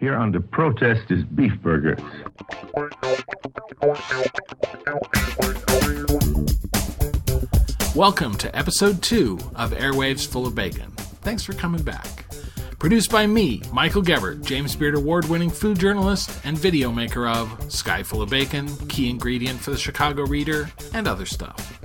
[0.00, 1.98] Here the protest is beef burgers.
[7.96, 10.92] Welcome to episode two of Airwaves Full of Bacon.
[11.22, 12.26] Thanks for coming back.
[12.78, 17.72] Produced by me, Michael Gebert, James Beard Award winning food journalist and video maker of
[17.72, 21.80] Sky Full of Bacon, Key Ingredient for the Chicago Reader, and other stuff.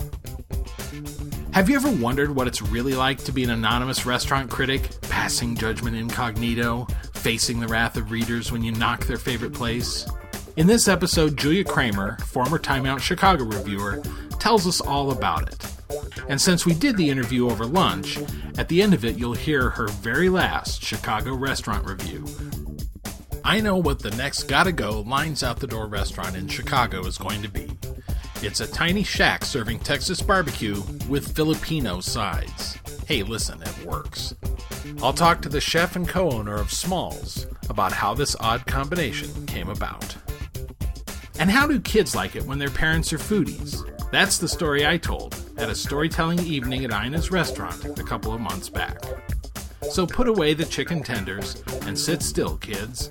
[1.52, 5.55] Have you ever wondered what it's really like to be an anonymous restaurant critic, passing
[5.55, 6.86] judgment incognito,
[7.24, 10.06] facing the wrath of readers when you knock their favorite place?
[10.57, 14.04] In this episode, Julia Kramer, former Time Out Chicago reviewer,
[14.39, 15.66] tells us all about it.
[16.28, 18.20] And since we did the interview over lunch,
[18.57, 22.25] at the end of it you'll hear her very last Chicago restaurant review.
[23.46, 27.18] I know what the next gotta go lines out the door restaurant in Chicago is
[27.18, 27.71] going to be.
[28.42, 32.78] It's a tiny shack serving Texas barbecue with Filipino sides.
[33.06, 34.34] Hey, listen, it works.
[35.02, 39.45] I'll talk to the chef and co owner of Smalls about how this odd combination
[39.45, 40.16] came about.
[41.38, 43.83] And how do kids like it when their parents are foodies?
[44.11, 48.39] That's the story I told at a storytelling evening at Ina's restaurant a couple of
[48.39, 49.03] months back.
[49.92, 53.09] So put away the chicken tenders and sit still, kids.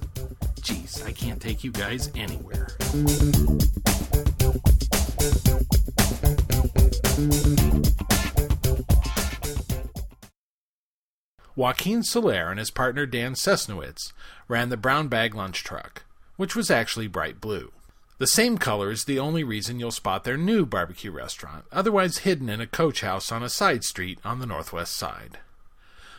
[0.62, 2.68] Jeez, I can't take you guys anywhere.
[11.54, 14.12] Joaquin Soler and his partner Dan Sesnowitz
[14.48, 16.04] ran the brown bag lunch truck,
[16.36, 17.72] which was actually bright blue.
[18.18, 22.48] The same color is the only reason you'll spot their new barbecue restaurant, otherwise hidden
[22.48, 25.40] in a coach house on a side street on the northwest side.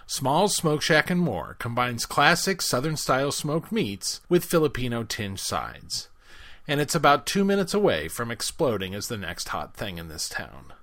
[0.06, 6.10] Small's Smoke Shack and More combines classic southern style smoked meats with Filipino tinged sides.
[6.68, 10.28] And it's about two minutes away from exploding as the next hot thing in this
[10.28, 10.74] town.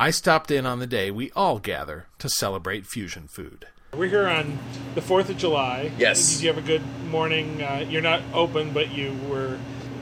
[0.00, 3.66] I stopped in on the day we all gather to celebrate fusion food.
[3.94, 4.58] We're here on
[4.94, 5.92] the 4th of July.
[5.98, 6.36] Yes.
[6.36, 7.62] Did you have a good morning?
[7.62, 9.58] Uh, you're not open, but you were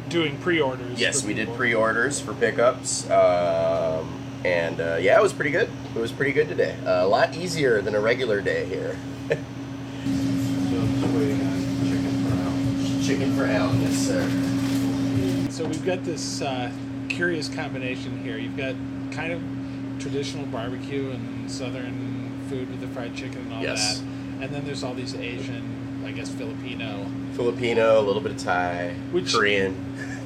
[0.08, 1.00] doing pre-orders.
[1.00, 5.68] Yes, we did pre-orders for pickups, um, and uh, yeah, it was pretty good.
[5.96, 6.76] It was pretty good today.
[6.86, 8.96] Uh, a lot easier than a regular day here.
[9.28, 15.50] so just waiting on Chicken for Alan, yes sir.
[15.50, 16.70] So we've got this uh,
[17.08, 18.38] curious combination here.
[18.38, 18.76] You've got
[19.10, 19.57] kind of
[19.98, 23.98] traditional barbecue and southern food with the fried chicken and all Yes.
[23.98, 25.62] that, and then there's all these Asian,
[26.04, 27.06] I guess Filipino.
[27.34, 29.74] Filipino, a little bit of Thai, Which- Korean.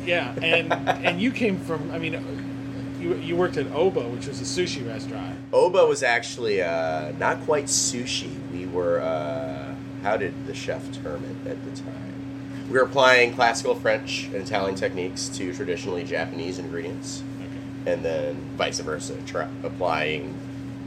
[0.06, 1.90] Yeah, and and you came from.
[1.92, 2.18] I mean,
[3.00, 5.36] you you worked at Oba, which was a sushi restaurant.
[5.52, 8.30] Oba was actually uh, not quite sushi.
[8.52, 12.66] We were, uh, how did the chef term it at the time?
[12.68, 17.22] We were applying classical French and Italian techniques to traditionally Japanese ingredients.
[17.86, 20.34] And then vice versa, tra- applying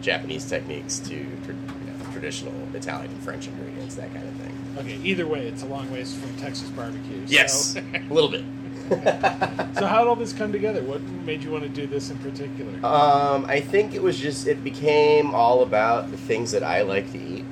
[0.02, 1.08] Japanese techniques to
[1.46, 1.56] tr- you
[1.88, 4.52] know, traditional Italian and French ingredients, that kind of thing.
[4.78, 4.98] Okay.
[5.04, 7.26] Either way, it's a long ways from Texas barbecue.
[7.28, 7.76] so- Yes,
[8.10, 8.44] a little bit.
[8.90, 10.84] so how did all this come together?
[10.84, 12.72] What made you want to do this in particular?
[12.86, 17.12] Um, I think it was just it became all about the things that I like
[17.14, 17.46] to eat.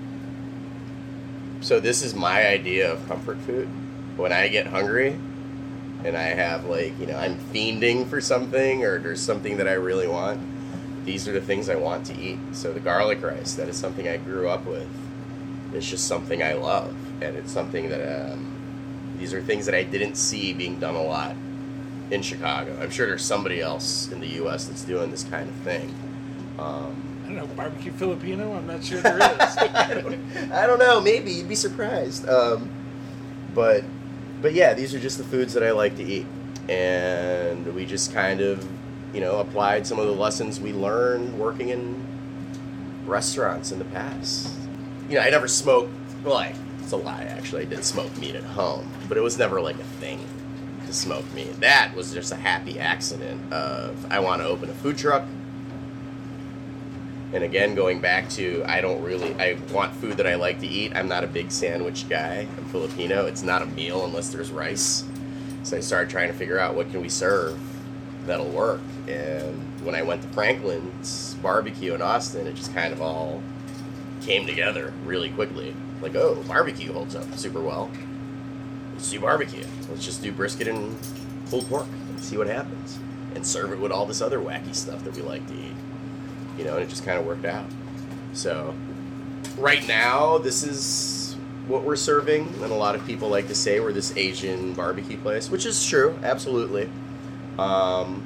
[1.61, 3.67] So this is my idea of comfort food.
[4.15, 5.17] When I get hungry
[6.03, 9.73] and I have like, you know, I'm fiending for something or there's something that I
[9.73, 10.41] really want,
[11.05, 12.39] these are the things I want to eat.
[12.51, 14.89] So the garlic rice, that is something I grew up with.
[15.73, 19.83] It's just something I love and it's something that um, these are things that I
[19.83, 21.35] didn't see being done a lot
[22.11, 22.77] in Chicago.
[22.81, 24.65] I'm sure there's somebody else in the U.S.
[24.65, 25.93] that's doing this kind of thing.
[26.59, 28.53] Um, I don't know barbecue Filipino.
[28.53, 29.57] I'm not sure there is.
[29.57, 31.01] I, don't, I don't know.
[31.01, 32.27] Maybe you'd be surprised.
[32.27, 32.69] Um,
[33.55, 33.83] but
[34.43, 36.27] but yeah, these are just the foods that I like to eat,
[36.67, 38.67] and we just kind of
[39.13, 42.05] you know applied some of the lessons we learned working in
[43.05, 44.53] restaurants in the past.
[45.09, 45.91] You know, I never smoked.
[46.25, 47.23] Well, I, it's a lie.
[47.23, 50.27] Actually, I did smoke meat at home, but it was never like a thing
[50.87, 51.61] to smoke meat.
[51.61, 55.23] That was just a happy accident of I want to open a food truck.
[57.33, 60.67] And again, going back to I don't really I want food that I like to
[60.67, 60.95] eat.
[60.95, 62.47] I'm not a big sandwich guy.
[62.57, 63.25] I'm Filipino.
[63.25, 65.03] It's not a meal unless there's rice.
[65.63, 67.59] So I started trying to figure out what can we serve
[68.27, 68.81] that'll work.
[69.07, 73.41] And when I went to Franklin's barbecue in Austin, it just kind of all
[74.21, 75.75] came together really quickly.
[76.01, 77.89] Like, oh, barbecue holds up super well.
[78.93, 79.65] Let's do barbecue.
[79.89, 80.95] Let's just do brisket and
[81.49, 82.99] pulled pork and see what happens.
[83.35, 85.75] And serve it with all this other wacky stuff that we like to eat.
[86.57, 87.65] You know, and it just kind of worked out.
[88.33, 88.73] So,
[89.57, 91.35] right now, this is
[91.67, 92.47] what we're serving.
[92.61, 95.85] And a lot of people like to say we're this Asian barbecue place, which is
[95.85, 96.89] true, absolutely.
[97.57, 98.23] Um,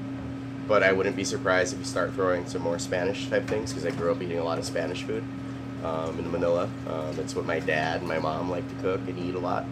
[0.68, 3.86] but I wouldn't be surprised if we start throwing some more Spanish type things because
[3.86, 5.24] I grew up eating a lot of Spanish food
[5.84, 6.70] um, in Manila.
[6.90, 9.66] Um, it's what my dad and my mom like to cook and eat a lot.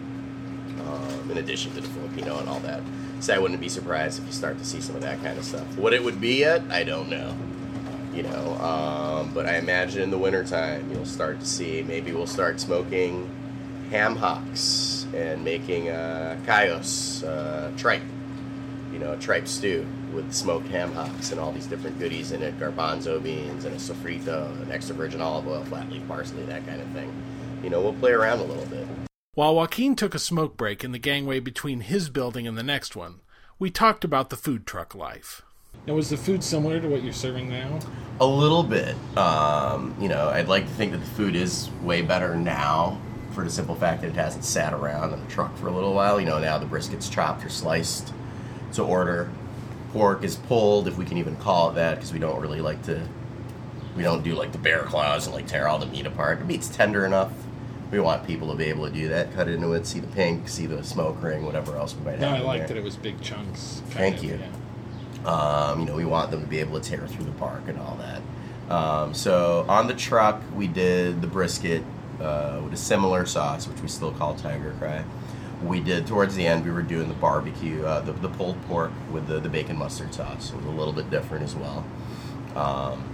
[0.80, 2.82] um, in addition to the Filipino and all that.
[3.20, 5.44] So I wouldn't be surprised if you start to see some of that kind of
[5.44, 5.66] stuff.
[5.78, 7.34] What it would be yet, I don't know.
[8.16, 11.82] You know, um, but I imagine in the wintertime you'll start to see.
[11.82, 13.28] Maybe we'll start smoking
[13.90, 18.02] ham hocks and making uh, callos, uh, tripe.
[18.90, 22.42] You know, a tripe stew with smoked ham hocks and all these different goodies in
[22.42, 26.66] it, garbanzo beans and a sofrito, an extra virgin olive oil, flat leaf parsley, that
[26.66, 27.12] kind of thing.
[27.62, 28.86] You know, we'll play around a little bit.
[29.34, 32.96] While Joaquin took a smoke break in the gangway between his building and the next
[32.96, 33.20] one,
[33.58, 35.42] we talked about the food truck life.
[35.86, 37.78] Now, was the food similar to what you're serving now?
[38.20, 38.96] A little bit.
[39.16, 43.00] Um, you know, I'd like to think that the food is way better now
[43.32, 45.92] for the simple fact that it hasn't sat around in the truck for a little
[45.94, 46.18] while.
[46.18, 48.12] You know, now the brisket's chopped or sliced
[48.72, 49.30] to order.
[49.92, 52.82] Pork is pulled, if we can even call it that, because we don't really like
[52.84, 53.06] to.
[53.96, 56.38] We don't do like the bear claws and like tear all the meat apart.
[56.40, 57.32] The meat's tender enough.
[57.90, 60.48] We want people to be able to do that, cut into it, see the pink,
[60.48, 62.36] see the smoke ring, whatever else we might No, have.
[62.36, 63.80] I in liked that it was big chunks.
[63.90, 64.30] Thank of, you.
[64.40, 64.48] yeah.
[65.26, 67.78] Um, you know, we want them to be able to tear through the park and
[67.78, 68.72] all that.
[68.72, 71.82] Um, so on the truck, we did the brisket
[72.20, 75.04] uh, with a similar sauce, which we still call Tiger Cry.
[75.64, 76.64] We did towards the end.
[76.64, 80.14] We were doing the barbecue, uh, the, the pulled pork with the, the bacon mustard
[80.14, 80.50] sauce.
[80.50, 81.84] It was a little bit different as well.
[82.54, 83.04] Um,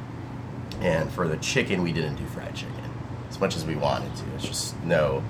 [0.81, 2.75] and for the chicken, we didn't do fried chicken
[3.31, 4.25] as much as we wanted to.
[4.35, 5.23] It's just no.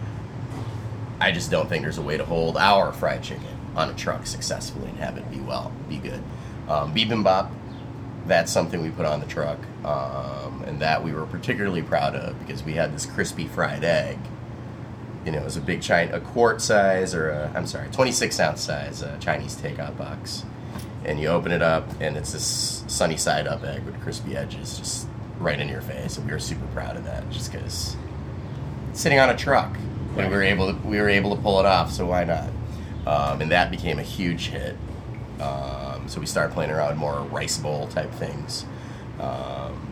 [1.21, 3.47] I just don't think there's a way to hold our fried chicken
[3.77, 6.23] on a truck successfully and have it be well, be good.
[6.69, 7.51] Um, bibimbap,
[8.27, 12.39] that's something we put on the truck, um, and that we were particularly proud of
[12.39, 14.19] because we had this crispy fried egg.
[15.25, 18.41] You know, it was a big China, a quart size or a, I'm sorry, 26
[18.41, 20.45] ounce size uh, Chinese takeout box,
[21.05, 24.79] and you open it up and it's this sunny side up egg with crispy edges,
[24.79, 25.07] just
[25.39, 27.97] right in your face, and we were super proud of that just because
[28.93, 29.77] sitting on a truck.
[30.17, 32.49] And we were able to we were able to pull it off, so why not?
[33.07, 34.77] Um, and that became a huge hit.
[35.41, 38.67] Um, so we started playing around more rice bowl type things.
[39.19, 39.89] Um,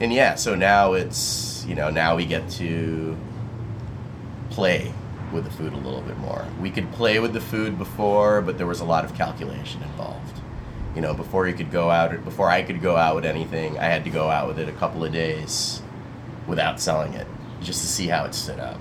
[0.00, 3.16] and yeah, so now it's you know now we get to
[4.50, 4.92] play
[5.32, 6.46] with the food a little bit more.
[6.60, 10.40] We could play with the food before, but there was a lot of calculation involved.
[10.94, 13.84] You know, before you could go out, before I could go out with anything, I
[13.84, 15.80] had to go out with it a couple of days
[16.46, 17.26] without selling it,
[17.62, 18.78] just to see how it stood up.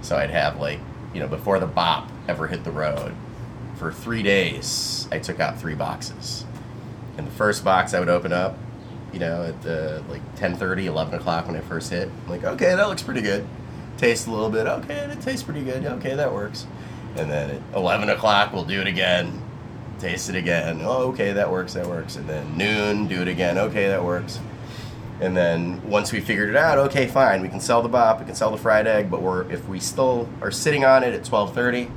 [0.00, 0.78] So I'd have like,
[1.12, 3.14] you know, before the bop ever hit the road,
[3.80, 6.44] for three days, I took out three boxes.
[7.16, 8.58] And the first box I would open up,
[9.10, 12.10] you know, at the like 10:30, 11 o'clock when it first hit.
[12.24, 13.46] I'm like, okay, that looks pretty good.
[13.96, 14.66] Tastes a little bit.
[14.66, 15.84] Okay, it tastes pretty good.
[15.84, 16.66] Okay, that works.
[17.16, 19.42] And then at 11 o'clock, we'll do it again.
[19.98, 20.80] Taste it again.
[20.82, 21.72] Oh, okay, that works.
[21.72, 22.16] That works.
[22.16, 23.56] And then noon, do it again.
[23.56, 24.38] Okay, that works.
[25.22, 28.26] And then once we figured it out, okay, fine, we can sell the bop, we
[28.26, 31.24] can sell the fried egg, but we're if we still are sitting on it at
[31.24, 31.90] 12:30,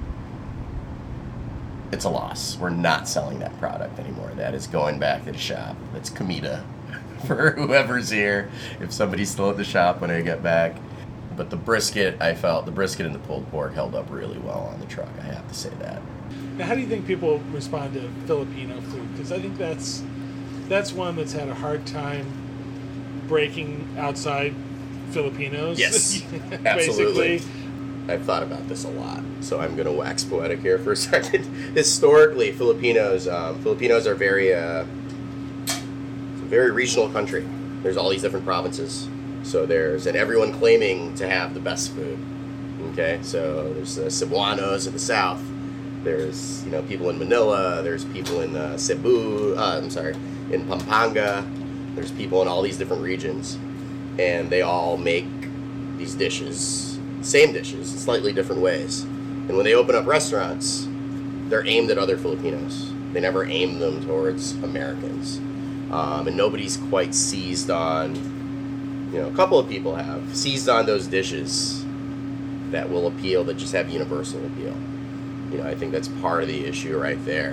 [1.94, 2.58] it's a loss.
[2.58, 4.32] We're not selling that product anymore.
[4.36, 5.78] That is going back to the shop.
[5.94, 6.66] That's comida
[7.28, 8.50] for whoever's here.
[8.82, 10.76] If somebody's still at the shop when I get back.
[11.38, 14.70] But the brisket, I felt the brisket and the pulled pork held up really well
[14.72, 15.10] on the truck.
[15.20, 16.02] I have to say that.
[16.58, 19.12] Now, how do you think people respond to Filipino food?
[19.14, 20.04] Because I think that's
[20.68, 24.54] that's one that's had a hard time breaking outside
[25.10, 25.80] Filipinos.
[25.80, 26.22] Yes,
[26.64, 27.42] basically.
[28.08, 30.96] I've thought about this a lot, so I'm going to wax poetic here for a
[31.12, 31.44] second.
[31.76, 34.86] Historically, Filipinos um, Filipinos are very uh,
[35.64, 37.48] it's a very regional country.
[37.82, 39.08] There's all these different provinces,
[39.44, 42.20] so there's and everyone claiming to have the best food.
[42.92, 45.42] Okay, so there's the Cebuanos in the south.
[46.04, 47.82] There's you know people in Manila.
[47.82, 49.56] There's people in uh, Cebu.
[49.56, 50.16] Uh, I'm sorry,
[50.52, 51.46] in Pampanga.
[51.96, 53.58] There's people in all these different regions,
[54.20, 55.26] and they all make
[55.98, 56.93] these dishes,
[57.24, 59.04] same dishes, in slightly different ways.
[59.04, 60.88] And when they open up restaurants,
[61.50, 62.92] they're aimed at other Filipinos.
[63.12, 65.38] They never aim them towards Americans,
[65.92, 68.16] um, and nobody's quite seized on.
[69.14, 71.86] You know, a couple of people have seized on those dishes
[72.72, 74.76] that will appeal, that just have universal appeal.
[75.52, 77.52] You know, I think that's part of the issue right there.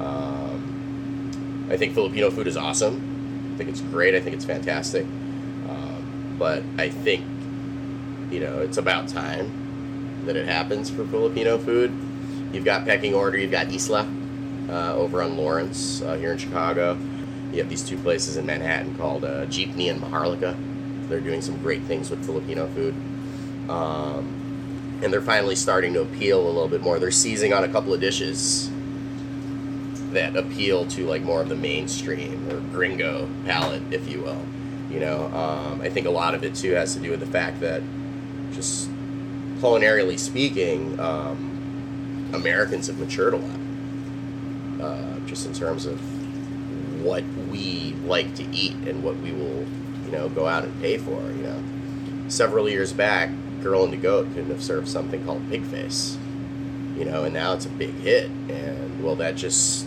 [0.00, 3.52] Um, I think Filipino food is awesome.
[3.54, 4.16] I think it's great.
[4.16, 5.04] I think it's fantastic.
[5.68, 7.24] Um, but I think,
[8.30, 11.92] you know, it's about time that it happens for Filipino food.
[12.52, 14.08] You've got Pecking Order, you've got Isla
[14.68, 16.98] uh, over on Lawrence uh, here in Chicago.
[17.52, 20.56] You have these two places in Manhattan called uh, Jeepney and Maharlika.
[21.08, 22.94] They're doing some great things with Filipino food.
[23.70, 26.98] Um, and they're finally starting to appeal a little bit more.
[26.98, 28.70] They're seizing on a couple of dishes
[30.12, 34.42] that appeal to like more of the mainstream or gringo palate, if you will.
[34.90, 37.26] You know, um, I think a lot of it too has to do with the
[37.26, 37.82] fact that
[38.58, 38.90] just
[39.60, 43.60] culinarily speaking, um, Americans have matured a lot,
[44.82, 46.00] uh, just in terms of
[47.04, 49.64] what we like to eat and what we will,
[50.04, 51.20] you know, go out and pay for.
[51.30, 51.62] You know,
[52.26, 53.30] several years back,
[53.62, 56.18] Girl and the Goat couldn't have served something called pig face,
[56.96, 58.28] you know, and now it's a big hit.
[58.48, 59.86] And well, that just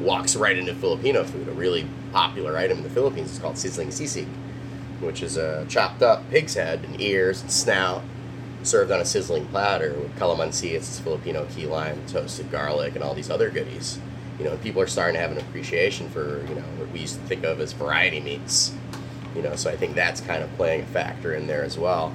[0.00, 1.46] walks right into Filipino food.
[1.46, 4.26] A really popular item in the Philippines is called sizzling sisig,
[5.00, 8.02] which is a chopped up pig's head and ears and snout
[8.62, 13.14] served on a sizzling platter with calamansi, it's Filipino key lime, toasted garlic, and all
[13.14, 13.98] these other goodies.
[14.38, 17.16] You know, people are starting to have an appreciation for, you know, what we used
[17.16, 18.72] to think of as variety meats.
[19.34, 22.14] You know, so I think that's kind of playing a factor in there as well.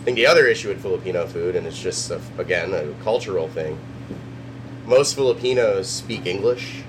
[0.00, 3.48] I think the other issue with Filipino food, and it's just, a, again, a cultural
[3.48, 3.78] thing,
[4.86, 6.82] most Filipinos speak English.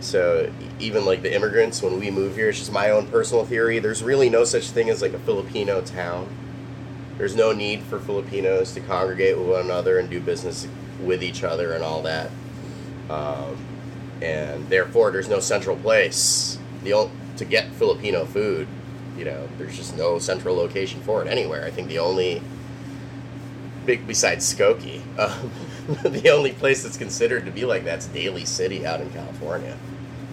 [0.00, 3.78] So even like the immigrants, when we move here, it's just my own personal theory.
[3.78, 6.28] There's really no such thing as like a Filipino town.
[7.18, 10.66] There's no need for Filipinos to congregate with one another and do business
[11.02, 12.30] with each other and all that.
[13.10, 13.58] Um,
[14.22, 18.68] and therefore, there's no central place the o- to get Filipino food.
[19.18, 21.64] You know, there's just no central location for it anywhere.
[21.64, 22.40] I think the only
[23.84, 25.50] big besides Skokie, um,
[26.04, 29.76] the only place that's considered to be like that's Daly City out in California,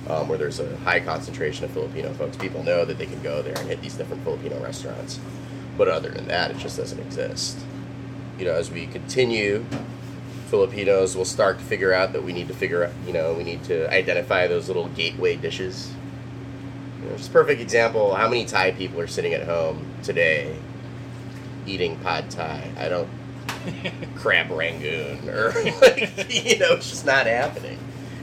[0.07, 2.37] um, where there's a high concentration of Filipino folks.
[2.37, 5.19] People know that they can go there and hit these different Filipino restaurants,
[5.75, 7.57] but other than that, it just doesn't exist.
[8.37, 9.65] You know, as we continue,
[10.49, 13.43] Filipinos will start to figure out that we need to figure out, you know, we
[13.43, 15.91] need to identify those little gateway dishes.
[17.01, 18.13] You know, just a perfect example.
[18.13, 20.55] How many Thai people are sitting at home today
[21.65, 22.69] eating pad Thai?
[22.77, 23.09] I don't
[24.15, 27.77] crab rangoon or like, you know it's just not happening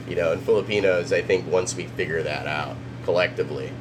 [0.07, 3.71] you know and filipinos i think once we figure that out collectively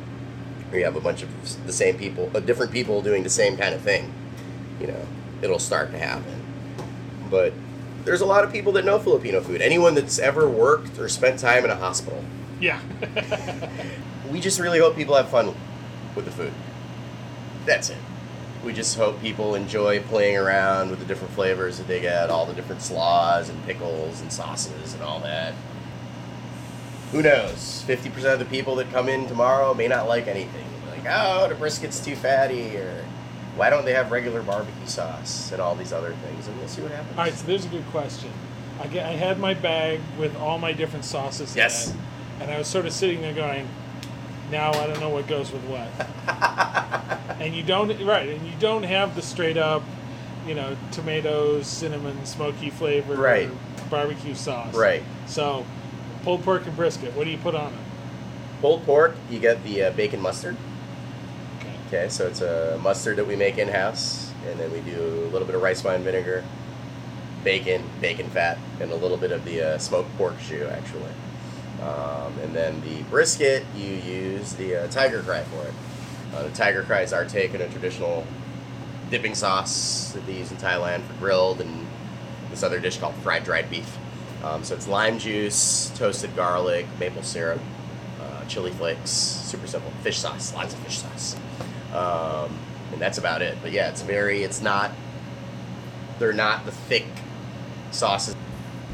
[0.72, 3.74] we have a bunch of the same people uh, different people doing the same kind
[3.74, 4.12] of thing
[4.80, 5.06] you know
[5.42, 6.40] it'll start to happen
[7.30, 7.52] but
[8.04, 11.38] there's a lot of people that know filipino food anyone that's ever worked or spent
[11.38, 12.22] time in a hospital
[12.60, 12.80] Yeah.
[14.30, 15.54] we just really hope people have fun
[16.14, 16.52] with the food.
[17.66, 17.96] That's it.
[18.64, 22.46] We just hope people enjoy playing around with the different flavors that they get, all
[22.46, 25.52] the different slaws and pickles and sauces and all that.
[27.12, 27.84] Who knows?
[27.86, 30.64] 50% of the people that come in tomorrow may not like anything.
[30.88, 33.04] Like, oh, the brisket's too fatty, or
[33.56, 36.48] why don't they have regular barbecue sauce and all these other things?
[36.48, 37.18] And we'll see what happens.
[37.18, 38.30] All right, so there's a good question.
[38.80, 41.90] I, get, I had my bag with all my different sauces in Yes.
[41.90, 41.96] it,
[42.40, 43.68] and I was sort of sitting there going,
[44.50, 45.88] now I don't know what goes with what.
[47.40, 49.82] and you don't right, and you don't have the straight up,
[50.46, 53.50] you know, tomatoes, cinnamon, smoky flavor, Right.
[53.90, 54.74] barbecue sauce.
[54.74, 55.02] Right.
[55.26, 55.64] So,
[56.22, 57.14] pulled pork and brisket.
[57.14, 57.78] What do you put on it?
[58.60, 60.56] Pulled pork, you get the uh, bacon mustard.
[61.60, 61.72] Okay.
[61.88, 65.30] Okay, so it's a mustard that we make in house, and then we do a
[65.30, 66.44] little bit of rice wine vinegar,
[67.42, 71.12] bacon, bacon fat, and a little bit of the uh, smoked pork jus, actually.
[71.82, 75.74] Um, and then the brisket, you use the uh, tiger cry for it.
[76.34, 78.26] Uh, the tiger cry is our take on a traditional
[79.10, 81.86] dipping sauce that they use in Thailand for grilled, and
[82.50, 83.98] this other dish called fried dried beef.
[84.42, 87.60] Um, so it's lime juice, toasted garlic, maple syrup,
[88.20, 89.90] uh, chili flakes, super simple.
[90.02, 91.36] Fish sauce, lots of fish sauce.
[91.92, 92.58] Um,
[92.92, 93.56] and that's about it.
[93.62, 94.90] But yeah, it's very, it's not,
[96.18, 97.06] they're not the thick
[97.90, 98.36] sauces.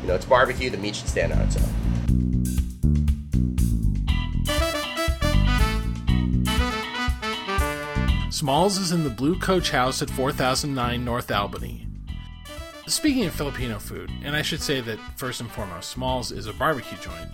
[0.02, 1.79] You know, it's barbecue, the meat should stand on its own.
[8.40, 11.86] Smalls is in the Blue Coach House at 4009 North Albany.
[12.86, 16.54] Speaking of Filipino food, and I should say that first and foremost, Smalls is a
[16.54, 17.28] barbecue joint.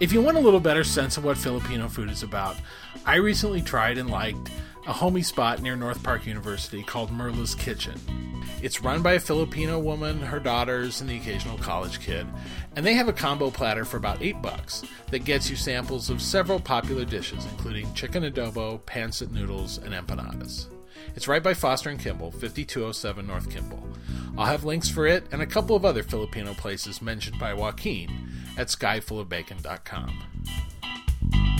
[0.00, 2.56] If you want a little better sense of what Filipino food is about,
[3.04, 4.50] I recently tried and liked
[4.86, 8.00] a homey spot near North Park University called Merla's Kitchen.
[8.62, 12.26] It's run by a Filipino woman, her daughters, and the occasional college kid,
[12.76, 16.20] and they have a combo platter for about 8 bucks that gets you samples of
[16.20, 20.66] several popular dishes, including chicken adobo, pancit noodles, and empanadas.
[21.16, 23.82] It's right by Foster and Kimball, 5207 North Kimball.
[24.36, 28.28] I'll have links for it and a couple of other Filipino places mentioned by Joaquin
[28.58, 31.59] at skyfullofbacon.com.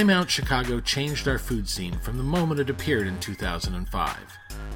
[0.00, 4.16] Time Out Chicago changed our food scene from the moment it appeared in 2005.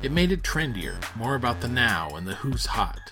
[0.02, 3.10] It made it trendier, more about the now and the who's hot.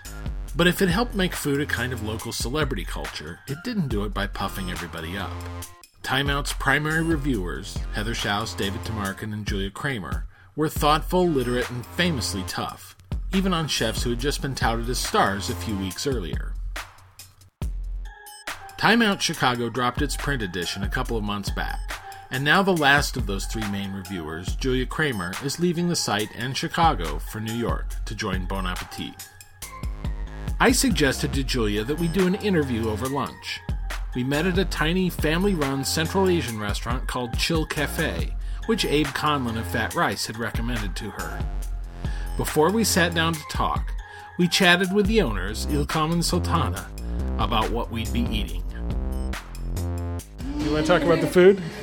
[0.55, 4.05] But if it helped make food a kind of local celebrity culture, it didn't do
[4.05, 5.33] it by puffing everybody up.
[6.03, 11.87] Time Out's primary reviewers, Heather Shouse, David Tamarkin, and Julia Kramer, were thoughtful, literate, and
[11.87, 12.95] famously tough,
[13.33, 16.53] even on chefs who had just been touted as stars a few weeks earlier.
[18.77, 21.92] Time Out Chicago dropped its print edition a couple of months back,
[22.33, 26.31] and now the last of those three main reviewers, Julia Kramer, is leaving the site
[26.35, 29.29] and Chicago for New York to join Bon Appetit.
[30.59, 33.61] I suggested to Julia that we do an interview over lunch.
[34.15, 38.35] We met at a tiny family run Central Asian restaurant called Chill Cafe,
[38.65, 41.39] which Abe Conlon of Fat Rice had recommended to her.
[42.39, 43.93] Before we sat down to talk,
[44.39, 46.89] we chatted with the owners, Ilkam and Sultana,
[47.39, 48.63] about what we'd be eating.
[50.65, 51.61] You want to talk about the food?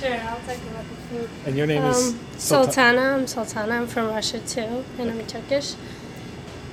[0.00, 1.28] Sure, I'll talk about the food.
[1.46, 3.00] And your name is Um, Sulta- Sultana.
[3.16, 3.74] I'm Sultana.
[3.74, 5.74] I'm from Russia too, and I'm Turkish.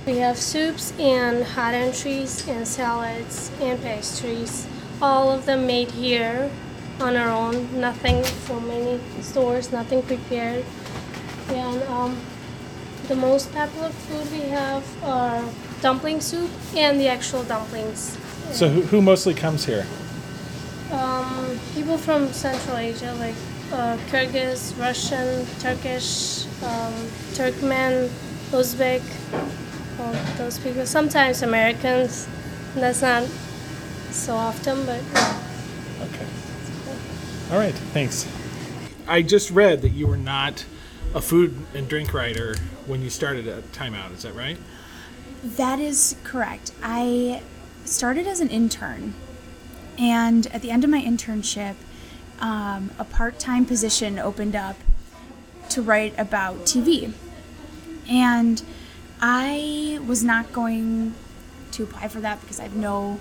[0.05, 4.67] We have soups and hot entries and salads and pastries.
[5.01, 6.51] All of them made here
[6.99, 7.79] on our own.
[7.79, 9.71] Nothing from any stores.
[9.71, 10.65] Nothing prepared.
[11.49, 12.17] And um,
[13.07, 15.41] the most popular food we have are
[15.81, 18.17] dumpling soup and the actual dumplings.
[18.51, 19.85] So who, who mostly comes here?
[20.93, 23.35] Um, people from Central Asia, like
[23.71, 26.93] uh, Kyrgyz, Russian, Turkish, um,
[27.33, 28.09] Turkmen,
[28.51, 29.01] Uzbek,
[29.99, 30.85] all those people.
[30.85, 32.27] Sometimes Americans.
[32.75, 33.27] That's not
[34.11, 35.01] so often, but
[36.01, 36.27] Okay.
[37.51, 38.27] All right, thanks.
[39.07, 40.65] I just read that you were not
[41.15, 42.55] a food and drink writer
[42.87, 44.11] when you started at Time Out.
[44.11, 44.57] Is that right?
[45.43, 46.71] That is correct.
[46.81, 47.41] I
[47.85, 49.13] started as an intern,
[49.97, 51.75] and at the end of my internship,
[52.39, 54.75] um, a part time position opened up
[55.69, 57.13] to write about TV.
[58.09, 58.61] And
[59.21, 61.15] I was not going
[61.71, 63.19] to apply for that because I have no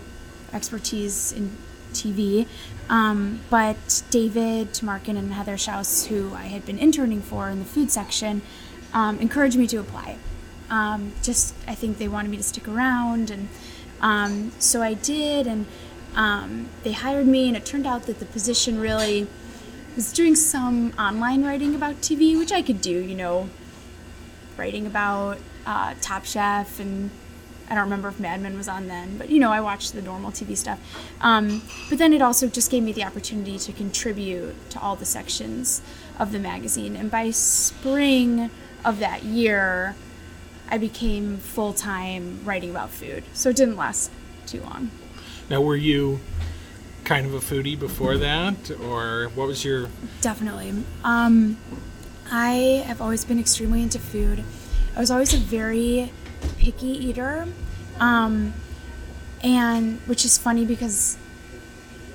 [0.53, 1.57] expertise in
[1.93, 2.47] TV.
[2.89, 7.65] Um, but David Tamarkin and Heather Shouse, who I had been interning for in the
[7.65, 8.43] food section,
[8.93, 10.19] um, encouraged me to apply.
[10.69, 13.49] Um, just, I think they wanted me to stick around, and
[14.01, 15.67] um, so I did, and
[16.15, 19.27] um, they hired me, and it turned out that the position really
[19.97, 23.51] was doing some online writing about TV, which I could do, you know,
[24.57, 27.11] writing about uh, Top Chef and
[27.73, 30.03] I don't remember if Mad Men was on then, but you know, I watched the
[30.03, 30.79] normal TV stuff.
[31.23, 35.07] Um, but then it also just gave me the opportunity to contribute to all the
[35.07, 35.81] sections
[36.19, 36.97] of the magazine.
[36.97, 38.51] And by spring
[38.85, 39.95] of that year,
[40.69, 43.25] I became full time writing about food.
[43.33, 44.11] So it didn't last
[44.45, 44.91] too long.
[45.51, 46.21] Now, were you
[47.05, 49.89] kind of a foodie before that, or what was your
[50.21, 50.73] Definitely.
[51.05, 51.59] Um,
[52.31, 54.45] I have always been extremely into food.
[54.97, 56.13] I was always a very
[56.59, 57.47] picky eater,
[57.99, 58.55] um,
[59.43, 61.19] and which is funny because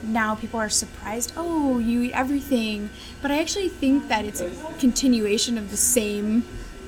[0.03, 1.33] now people are surprised.
[1.35, 2.89] Oh, you eat everything,
[3.21, 6.45] but I actually think that it's a continuation of the same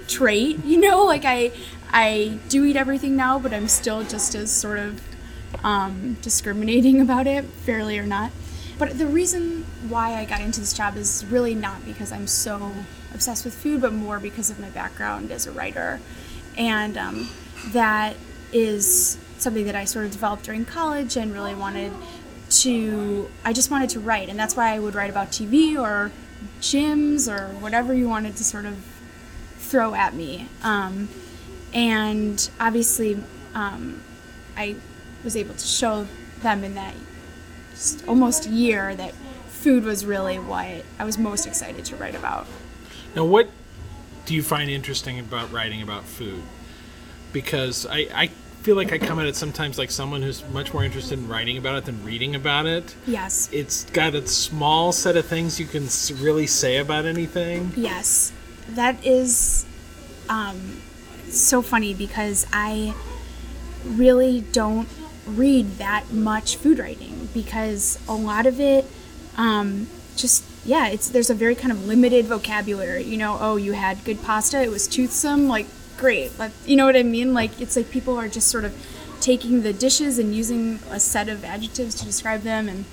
[0.07, 0.63] trait.
[0.65, 1.51] You know, like I
[1.91, 5.01] I do eat everything now, but I'm still just as sort of
[5.63, 8.31] um, discriminating about it, fairly or not.
[8.77, 12.71] But the reason why I got into this job is really not because I'm so
[13.13, 15.99] obsessed with food, but more because of my background as a writer.
[16.57, 17.29] And um,
[17.71, 18.15] that
[18.53, 21.91] is something that I sort of developed during college and really wanted
[22.49, 24.29] to, I just wanted to write.
[24.29, 26.11] And that's why I would write about TV or
[26.61, 28.77] gyms or whatever you wanted to sort of
[29.57, 30.47] throw at me.
[30.63, 31.09] Um,
[31.73, 33.21] and obviously,
[33.53, 34.01] um,
[34.57, 34.75] I
[35.23, 36.07] was able to show
[36.41, 36.93] them in that
[38.07, 39.13] almost year that
[39.47, 42.47] food was really what I was most excited to write about.
[43.15, 43.49] Now, what
[44.25, 46.41] do you find interesting about writing about food?
[47.33, 48.27] Because I, I
[48.61, 51.57] feel like I come at it sometimes like someone who's much more interested in writing
[51.57, 52.95] about it than reading about it.
[53.07, 53.49] Yes.
[53.51, 55.87] It's got a small set of things you can
[56.21, 57.71] really say about anything.
[57.75, 58.33] Yes,
[58.69, 59.65] that is
[60.27, 60.81] um,
[61.29, 62.93] so funny because I
[63.85, 64.87] really don't
[65.25, 68.85] read that much food writing because a lot of it
[69.37, 73.73] um, just yeah it's there's a very kind of limited vocabulary you know oh you
[73.73, 75.65] had good pasta it was toothsome like
[75.97, 76.31] great
[76.65, 78.75] you know what i mean like it's like people are just sort of
[79.21, 82.85] taking the dishes and using a set of adjectives to describe them and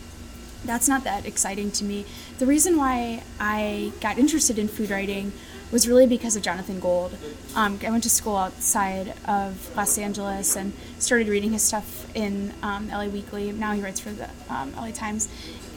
[0.67, 2.05] that's not that exciting to me.
[2.39, 5.33] The reason why I got interested in food writing
[5.73, 7.17] was really because of Jonathan Gold.
[7.55, 12.55] Um, I went to school outside of Los Angeles and started reading his stuff in
[12.63, 13.53] um, LA Weekly.
[13.53, 15.29] Now he writes for the um, LA Times.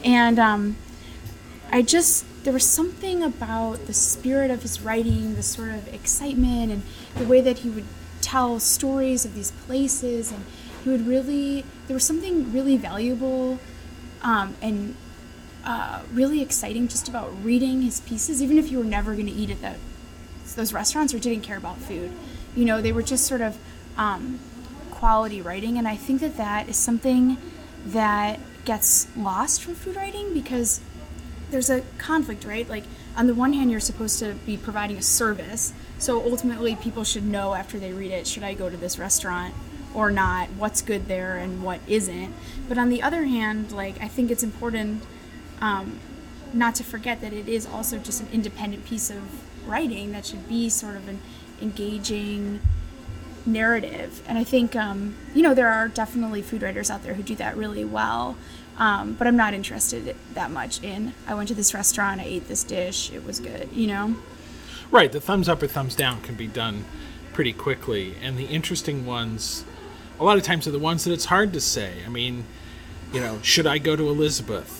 [0.04, 0.76] And um,
[1.70, 6.72] I just there was something about the spirit of his writing, the sort of excitement
[6.72, 6.82] and
[7.16, 7.84] the way that he would
[8.20, 10.44] tell stories of these places and
[10.84, 13.58] he would really there was something really valuable
[14.22, 14.94] um, and
[15.64, 18.42] uh, really exciting just about reading his pieces.
[18.42, 19.74] Even if you were never going to eat at the,
[20.56, 22.10] those restaurants or didn't care about food
[22.54, 23.56] you know they were just sort of
[23.96, 24.38] um,
[24.90, 25.78] quality writing.
[25.78, 27.36] And i think that that is something
[27.86, 30.80] that gets lost from food writing because
[31.50, 32.68] there's a conflict right?
[32.68, 32.84] Like
[33.16, 37.24] on the one hand you're supposed to be providing a service so ultimately people should
[37.24, 39.54] know after they read it should i go to this restaurant
[39.92, 40.48] or not?
[40.50, 42.32] What's good there and what isn't?
[42.68, 45.02] But on the other hand like i think it's important
[45.60, 45.98] um,
[46.52, 49.22] not to forget that it is also just an independent piece of
[49.68, 51.20] writing that should be sort of an
[51.60, 52.60] engaging
[53.46, 57.22] narrative and i think um, you know there are definitely food writers out there who
[57.22, 58.36] do that really well
[58.78, 62.48] um, but i'm not interested that much in i went to this restaurant i ate
[62.48, 64.14] this dish it was good you know
[64.90, 66.84] Right, the thumbs up or thumbs down can be done
[67.32, 69.64] pretty quickly, and the interesting ones,
[70.18, 71.98] a lot of times, are the ones that it's hard to say.
[72.04, 72.44] I mean,
[73.12, 74.79] you know, should I go to Elizabeth?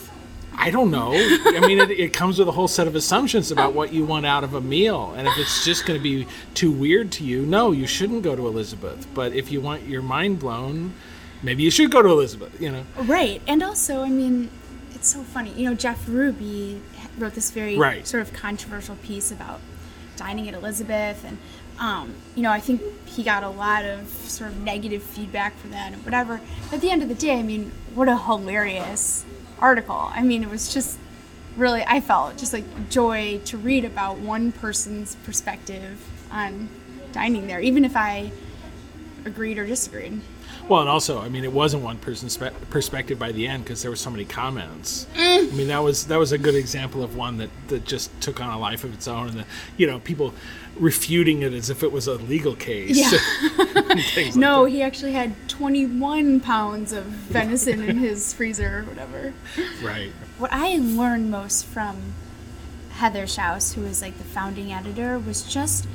[0.57, 1.13] I don't know.
[1.15, 4.27] I mean, it, it comes with a whole set of assumptions about what you want
[4.27, 7.47] out of a meal, and if it's just going to be too weird to you,
[7.47, 9.07] no, you shouldn't go to Elizabeth.
[9.15, 10.93] But if you want your mind blown,
[11.43, 12.61] maybe you should go to Elizabeth.
[12.61, 14.51] You know, Right, and also, I mean,
[14.95, 15.53] it's so funny.
[15.55, 16.83] You know, Jeff Ruby
[17.19, 18.07] wrote this very Right.
[18.07, 19.61] sort of controversial piece about
[20.17, 21.39] dining at Elizabeth, and
[21.79, 25.69] um, you know, I think he got a lot of sort of negative feedback for
[25.69, 26.43] that and whatever.
[26.71, 29.25] At the end of the day, I mean, what a hilarious
[29.61, 30.11] article.
[30.13, 30.99] I mean, it was just
[31.57, 36.69] really, I felt just like joy to read about one person's perspective on
[37.13, 38.33] dining there, even if I
[39.25, 40.21] agreed or disagreed.
[40.71, 43.83] Well, and also, I mean, it wasn't one person's spe- perspective by the end because
[43.83, 45.09] there were so many comments.
[45.17, 45.53] Mm.
[45.53, 48.41] I mean, that was that was a good example of one that, that just took
[48.41, 49.45] on a life of its own, and the,
[49.77, 50.33] you know, people
[50.77, 52.97] refuting it as if it was a legal case.
[52.97, 53.11] Yeah.
[54.15, 59.35] things like No, he actually had 21 pounds of venison in his freezer or whatever.
[59.83, 60.13] right.
[60.39, 62.15] What I learned most from
[62.93, 65.89] Heather Shouse, who is like the founding editor, was just,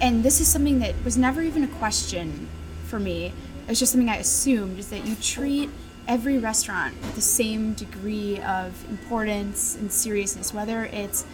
[0.00, 2.48] and this is something that was never even a question
[2.86, 3.34] for me.
[3.68, 5.70] It's just something I assumed is that you treat
[6.08, 11.24] every restaurant with the same degree of importance and seriousness, whether it's,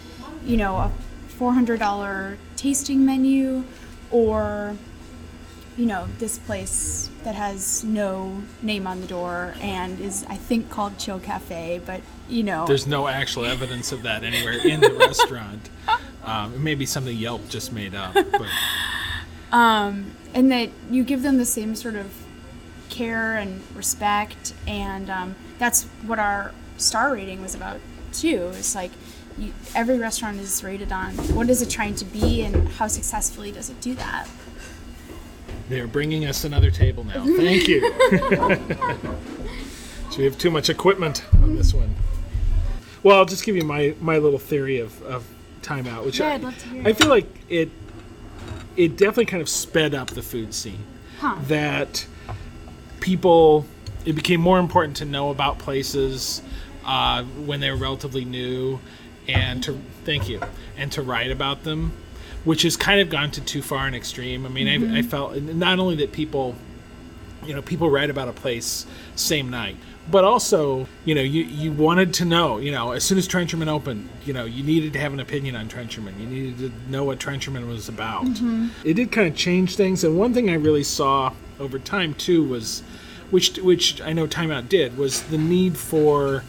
[0.45, 0.91] you know, a
[1.39, 3.63] $400 tasting menu
[4.11, 4.75] or
[5.79, 10.69] you know, this place that has no name on the door and is, I think,
[10.69, 14.93] called Chill Cafe, but you know, There's no actual evidence of that anywhere in the
[14.93, 15.69] restaurant.
[16.21, 18.45] Um, it may be something Yelp just made up, but
[20.33, 22.11] and that you give them the same sort of
[22.89, 27.79] care and respect, and um, that's what our star rating was about
[28.13, 28.51] too.
[28.55, 28.91] It's like
[29.37, 33.51] you, every restaurant is rated on what is it trying to be and how successfully
[33.51, 34.27] does it do that.
[35.69, 37.25] they're bringing us another table now.
[37.25, 37.81] Thank you.
[40.09, 41.95] so we have too much equipment on this one.
[43.03, 45.25] Well, I'll just give you my, my little theory of, of
[45.61, 47.69] timeout, which Yeah, I, I'd love to hear I feel like it
[48.79, 50.85] it definitely kind of sped up the food scene.
[51.19, 51.35] Huh.
[51.47, 52.07] That
[53.01, 53.65] people
[54.05, 56.41] it became more important to know about places
[56.85, 58.79] uh, when they were relatively new,
[59.27, 60.39] and to thank you
[60.77, 61.91] and to write about them,
[62.45, 64.45] which has kind of gone to too far an extreme.
[64.45, 66.55] I mean, I, I felt not only that people
[67.45, 69.75] you know people write about a place same night
[70.09, 73.67] but also you know you, you wanted to know you know as soon as trencherman
[73.67, 76.19] opened you know you needed to have an opinion on trencherman.
[76.19, 78.25] You needed to know what trencherman was about.
[78.25, 78.67] Mm-hmm.
[78.83, 82.43] It did kind of change things and one thing i really saw over time too
[82.43, 82.81] was
[83.29, 86.43] which which i know timeout did was the need for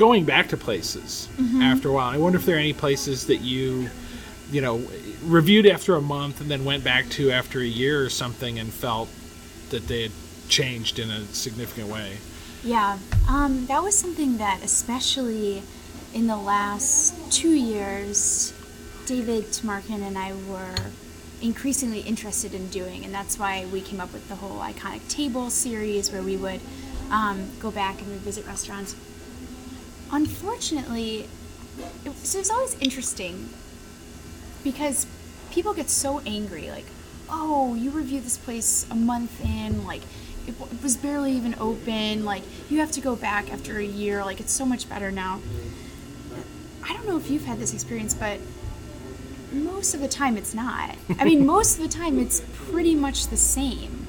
[0.00, 1.60] going back to places mm-hmm.
[1.60, 2.08] after a while.
[2.08, 3.90] I wonder if there are any places that you
[4.50, 4.82] you know
[5.22, 8.72] reviewed after a month and then went back to after a year or something and
[8.72, 9.10] felt
[9.68, 10.12] that they had
[10.48, 12.16] changed in a significant way.
[12.62, 15.62] Yeah, um, that was something that, especially
[16.12, 18.52] in the last two years,
[19.06, 20.74] David Tamarkin and I were
[21.40, 25.48] increasingly interested in doing, and that's why we came up with the whole iconic table
[25.48, 26.60] series where we would
[27.10, 28.94] um, go back and revisit restaurants.
[30.12, 31.26] Unfortunately,
[32.04, 33.48] it, was always interesting
[34.62, 35.06] because
[35.50, 36.84] people get so angry like
[37.30, 40.02] oh you reviewed this place a month in like
[40.46, 43.84] it, w- it was barely even open like you have to go back after a
[43.84, 45.40] year like it's so much better now.
[46.82, 48.38] I don't know if you've had this experience but
[49.52, 50.96] most of the time it's not.
[51.18, 54.06] I mean most of the time it's pretty much the same.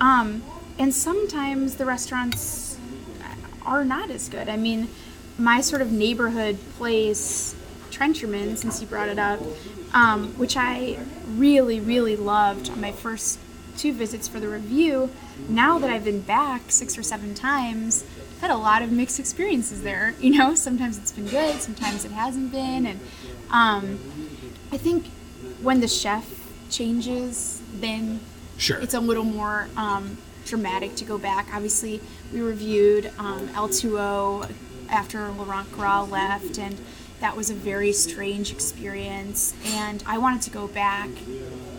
[0.00, 0.42] Um,
[0.78, 2.78] and sometimes the restaurants
[3.64, 4.48] are not as good.
[4.48, 4.88] I mean
[5.38, 7.54] my sort of neighborhood place,
[7.90, 9.40] Trencherman, since you brought it up,
[9.92, 13.38] um, which I really, really loved on my first
[13.76, 15.10] two visits for the review.
[15.48, 18.04] Now that I've been back six or seven times,
[18.36, 20.14] I've had a lot of mixed experiences there.
[20.20, 23.00] You know, sometimes it's been good, sometimes it hasn't been, and
[23.50, 23.98] um,
[24.72, 25.06] I think
[25.62, 26.26] when the chef
[26.70, 28.20] changes, then
[28.56, 28.78] Sure.
[28.78, 31.48] it's a little more um, dramatic to go back.
[31.52, 32.00] Obviously,
[32.32, 34.50] we reviewed um, L2O
[34.88, 36.76] after Laurent Gras left, and
[37.20, 39.54] that was a very strange experience.
[39.66, 41.08] And I wanted to go back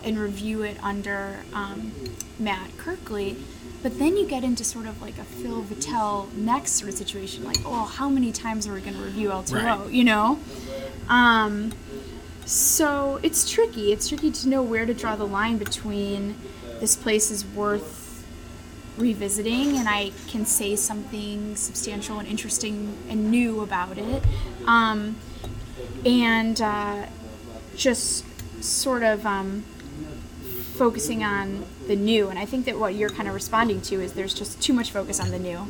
[0.06, 1.92] and review it under um,
[2.40, 3.38] Matt Kirkley.
[3.84, 7.44] But then you get into sort of like a Phil Vettel next sort of situation,
[7.44, 9.64] like, oh, how many times are we going to review L2O?
[9.64, 9.92] Right.
[9.92, 10.40] You know?
[11.08, 11.72] Um,
[12.46, 13.92] so it's tricky.
[13.92, 16.36] It's tricky to know where to draw the line between
[16.80, 18.04] this place is worth
[18.98, 24.24] revisiting and I can say something substantial and interesting and new about it.
[24.66, 25.18] Um,
[26.06, 27.06] and uh,
[27.76, 28.26] just
[28.64, 29.64] sort of um,
[30.76, 32.30] focusing on the new.
[32.30, 34.92] And I think that what you're kind of responding to is there's just too much
[34.92, 35.68] focus on the new.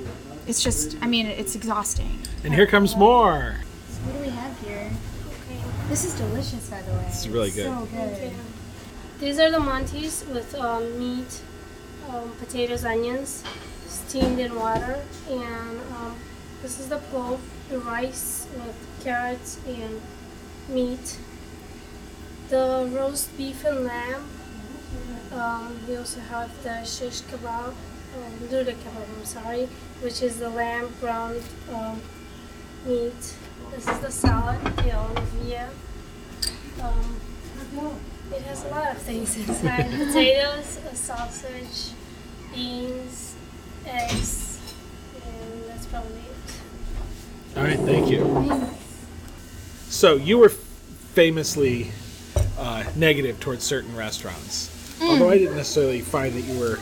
[0.48, 2.20] It's just, I mean, it's exhausting.
[2.44, 3.58] and here comes more.
[4.04, 4.92] What do we have here?
[5.88, 7.06] This is delicious, by the way.
[7.06, 7.66] This is really good.
[7.66, 8.34] So good.
[9.20, 11.42] These are the Monties with um, meat,
[12.10, 13.44] um, potatoes, onions,
[13.88, 16.16] steamed in water, and um,
[16.62, 17.40] this is the plov,
[17.70, 20.02] the rice with carrots and
[20.68, 21.18] meat.
[22.50, 24.24] The roast beef and lamb.
[25.34, 29.68] Um, we also have the shish kebab, um, duda kebab, I'm sorry,
[30.02, 31.42] which is the lamb ground
[31.74, 32.02] um,
[32.86, 33.36] meat.
[33.72, 35.70] This is the salad, the olivia.
[36.82, 37.20] Um,
[38.32, 39.90] it has a lot of things inside.
[39.92, 41.94] Potatoes, a sausage,
[42.54, 43.36] beans,
[43.86, 44.60] eggs,
[45.16, 47.58] and that's probably it.
[47.58, 48.70] All right, thank you.
[49.90, 51.92] So you were famously
[52.58, 54.70] uh, negative towards certain restaurants,
[55.02, 56.80] although I didn't necessarily find that you were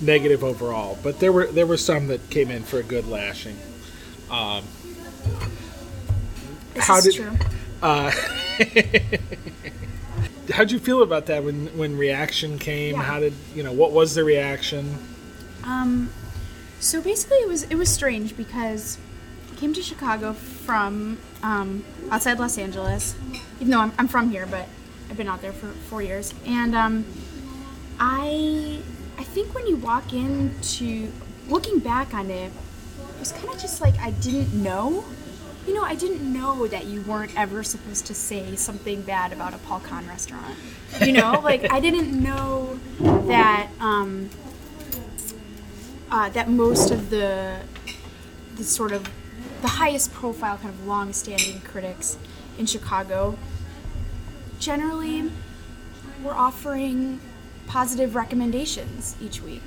[0.00, 0.98] negative overall.
[1.02, 3.56] But there were there were some that came in for a good lashing.
[4.30, 4.64] Um,
[6.74, 7.20] This How did-
[7.82, 8.10] uh,
[10.52, 12.96] how'd you feel about that when when reaction came?
[12.96, 13.02] Yeah.
[13.02, 14.96] How did you know what was the reaction?
[15.64, 16.10] Um,
[16.80, 18.98] so basically, it was it was strange because
[19.52, 23.14] I came to Chicago from um, outside Los Angeles,
[23.60, 24.68] even though I'm, I'm from here, but
[25.10, 27.04] I've been out there for four years, and um,
[27.98, 28.80] I
[29.18, 31.10] I think when you walk into
[31.48, 35.04] looking back on it, it was kind of just like I didn't know.
[35.66, 39.52] You know, I didn't know that you weren't ever supposed to say something bad about
[39.52, 40.54] a Paul Kahan restaurant.
[41.00, 44.30] You know, like I didn't know that um,
[46.10, 47.60] uh, that most of the
[48.56, 49.08] the sort of
[49.62, 52.16] the highest profile kind of long-standing critics
[52.58, 53.36] in Chicago
[54.58, 55.30] generally
[56.22, 57.20] were offering
[57.66, 59.62] positive recommendations each week.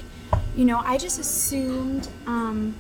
[0.56, 2.76] You know, I just assumed um,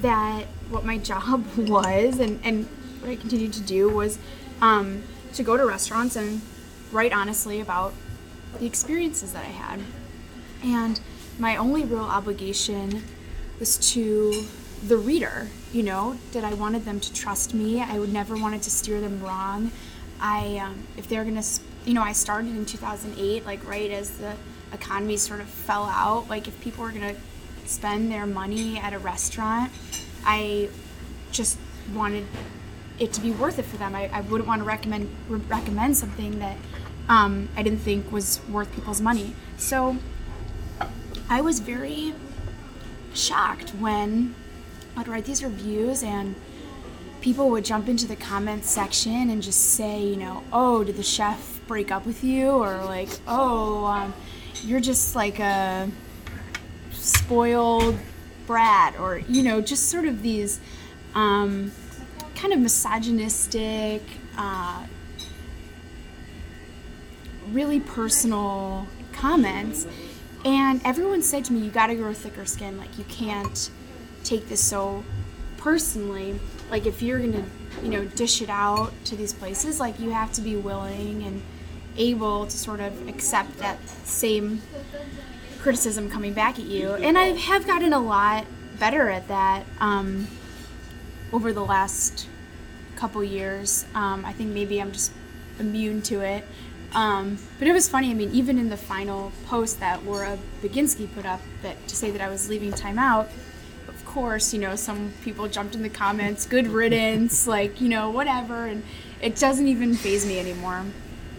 [0.00, 2.66] that what my job was and, and
[3.00, 4.18] what I continued to do was
[4.60, 5.02] um,
[5.34, 6.40] to go to restaurants and
[6.90, 7.92] write honestly about
[8.58, 9.80] the experiences that I had.
[10.62, 11.00] And
[11.38, 13.02] my only real obligation
[13.58, 14.46] was to
[14.86, 17.80] the reader, you know, that I wanted them to trust me.
[17.80, 19.70] I would never wanted to steer them wrong.
[20.20, 21.42] I, um, if they're gonna,
[21.84, 24.34] you know, I started in 2008, like right as the
[24.74, 26.28] economy sort of fell out.
[26.28, 27.16] Like if people were gonna
[27.64, 29.72] spend their money at a restaurant,
[30.24, 30.68] I
[31.32, 31.58] just
[31.92, 32.26] wanted
[32.98, 33.94] it to be worth it for them.
[33.94, 36.56] I, I wouldn't want to recommend re- recommend something that
[37.08, 39.34] um, I didn't think was worth people's money.
[39.56, 39.96] So
[41.28, 42.14] I was very
[43.14, 44.34] shocked when
[44.96, 46.34] I'd write these reviews and
[47.20, 51.02] people would jump into the comments section and just say, you know, oh, did the
[51.02, 52.50] chef break up with you?
[52.50, 54.14] Or like, oh, um,
[54.64, 55.90] you're just like a
[56.90, 57.98] spoiled
[58.46, 58.98] brat.
[58.98, 60.60] Or, you know, just sort of these
[61.14, 61.72] um,
[62.34, 64.02] kind of misogynistic,
[64.36, 64.86] uh,
[67.50, 69.86] really personal comments.
[70.44, 72.76] And everyone said to me, you gotta grow thicker skin.
[72.76, 73.70] Like, you can't
[74.24, 75.04] take this so
[75.56, 76.38] personally.
[76.70, 77.44] Like, if you're gonna,
[77.82, 81.42] you know, dish it out to these places, like, you have to be willing and
[81.96, 84.62] able to sort of accept that same
[85.60, 86.92] criticism coming back at you.
[86.94, 88.46] And I have gotten a lot
[88.78, 90.28] better at that um,
[91.32, 92.28] over the last
[92.96, 93.86] couple years.
[93.94, 95.12] Um, I think maybe I'm just
[95.58, 96.44] immune to it.
[96.94, 98.10] Um, but it was funny.
[98.10, 102.10] I mean, even in the final post that Laura Baginski put up that to say
[102.10, 103.30] that I was leaving time out,
[103.88, 108.10] of course, you know, some people jumped in the comments, good riddance, like, you know,
[108.10, 108.66] whatever.
[108.66, 108.84] And
[109.20, 110.84] it doesn't even phase me anymore.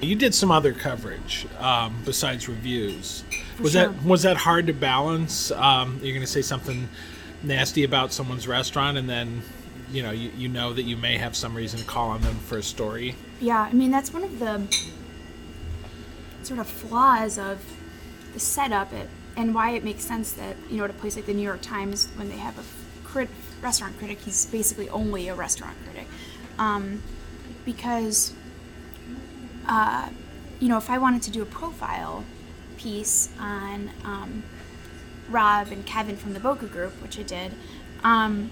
[0.01, 3.23] You did some other coverage um, besides reviews.
[3.59, 3.87] was sure.
[3.87, 5.51] that was that hard to balance?
[5.51, 6.89] Um, you're going to say something
[7.43, 9.41] nasty about someone's restaurant, and then
[9.91, 12.35] you know you, you know that you may have some reason to call on them
[12.35, 13.15] for a story.
[13.39, 14.61] Yeah, I mean, that's one of the
[16.43, 17.59] sort of flaws of
[18.33, 21.25] the setup it, and why it makes sense that, you know, at a place like
[21.25, 22.63] the New York Times, when they have a
[23.05, 23.29] crit-
[23.61, 26.07] restaurant critic, he's basically only a restaurant critic.
[26.59, 27.01] Um,
[27.65, 28.33] because,
[29.67, 30.09] uh,
[30.59, 32.23] you know, if I wanted to do a profile
[32.77, 34.43] piece on um,
[35.29, 37.51] Rob and Kevin from the Boka Group, which I did,
[38.03, 38.51] um,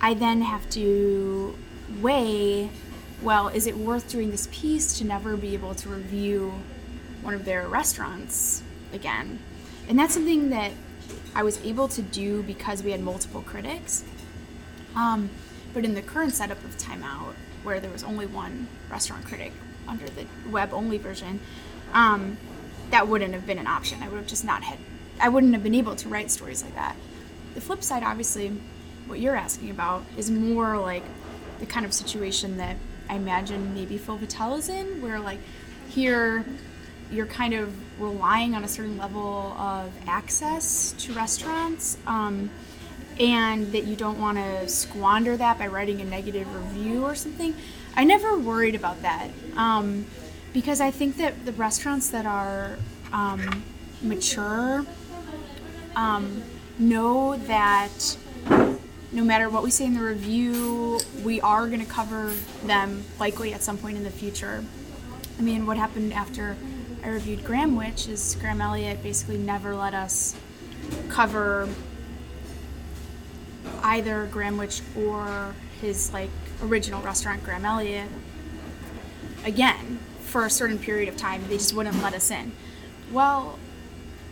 [0.00, 1.56] I then have to
[2.00, 2.70] weigh
[3.22, 6.52] well, is it worth doing this piece to never be able to review
[7.22, 9.38] one of their restaurants again?
[9.88, 10.72] And that's something that
[11.34, 14.04] I was able to do because we had multiple critics.
[14.94, 15.30] Um,
[15.72, 19.52] but in the current setup of Time Out, where there was only one restaurant critic
[19.88, 21.40] under the web only version,
[21.92, 22.36] um,
[22.90, 24.02] that wouldn't have been an option.
[24.02, 24.78] I would have just not had,
[25.20, 26.96] I wouldn't have been able to write stories like that.
[27.54, 28.52] The flip side, obviously,
[29.06, 31.04] what you're asking about is more like
[31.60, 32.76] the kind of situation that
[33.08, 35.38] I imagine maybe Phil Vettel is in, where like
[35.88, 36.44] here
[37.12, 42.50] you're kind of relying on a certain level of access to restaurants, um,
[43.20, 47.54] and that you don't want to squander that by writing a negative review or something.
[47.96, 50.06] I never worried about that um,
[50.52, 52.78] because I think that the restaurants that are
[53.12, 53.62] um,
[54.02, 54.84] mature
[55.94, 56.42] um,
[56.78, 58.16] know that
[59.12, 62.32] no matter what we say in the review, we are going to cover
[62.64, 64.64] them likely at some point in the future.
[65.38, 66.56] I mean, what happened after
[67.04, 70.34] I reviewed Grahamwich is Graham Elliot basically never let us
[71.08, 71.68] cover
[73.82, 76.30] either Grahamwich or his like
[76.62, 78.08] original restaurant Graham Elliot
[79.44, 81.42] again for a certain period of time.
[81.48, 82.52] They just wouldn't let us in.
[83.12, 83.58] Well,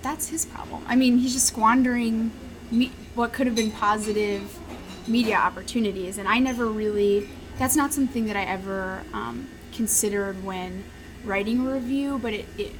[0.02, 0.84] that's his problem.
[0.88, 2.32] I mean, he's just squandering
[2.70, 4.58] me- what could have been positive
[5.06, 7.28] media opportunities, and I never really.
[7.58, 10.84] That's not something that I ever um, considered when
[11.24, 12.72] writing a review, but it, it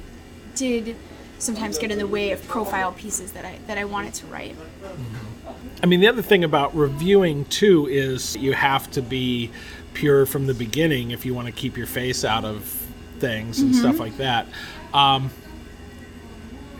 [0.55, 0.95] did
[1.37, 4.55] sometimes get in the way of profile pieces that I that I wanted to write.
[5.81, 9.51] I mean, the other thing about reviewing too is you have to be
[9.93, 12.63] pure from the beginning if you want to keep your face out of
[13.19, 14.47] things and stuff like that.
[14.93, 15.29] Um,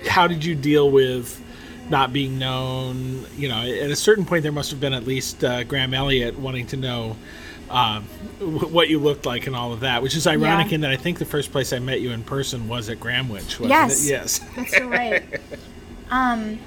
[0.08, 1.42] how did you deal with
[1.90, 3.26] not being known?
[3.38, 6.38] You know, at a certain point, there must have been at least uh, Graham Elliot
[6.40, 7.16] wanting to know
[7.70, 8.04] um,
[8.40, 10.76] wh- what you looked like and all of that, which is ironic Yeah.
[10.76, 13.60] in that I think the first place I met you in person was at Grahamwich.
[13.60, 14.06] Wasn't Yes.
[14.06, 14.10] It?
[14.12, 14.40] Yes.
[14.56, 15.24] That's right.
[16.10, 16.60] um,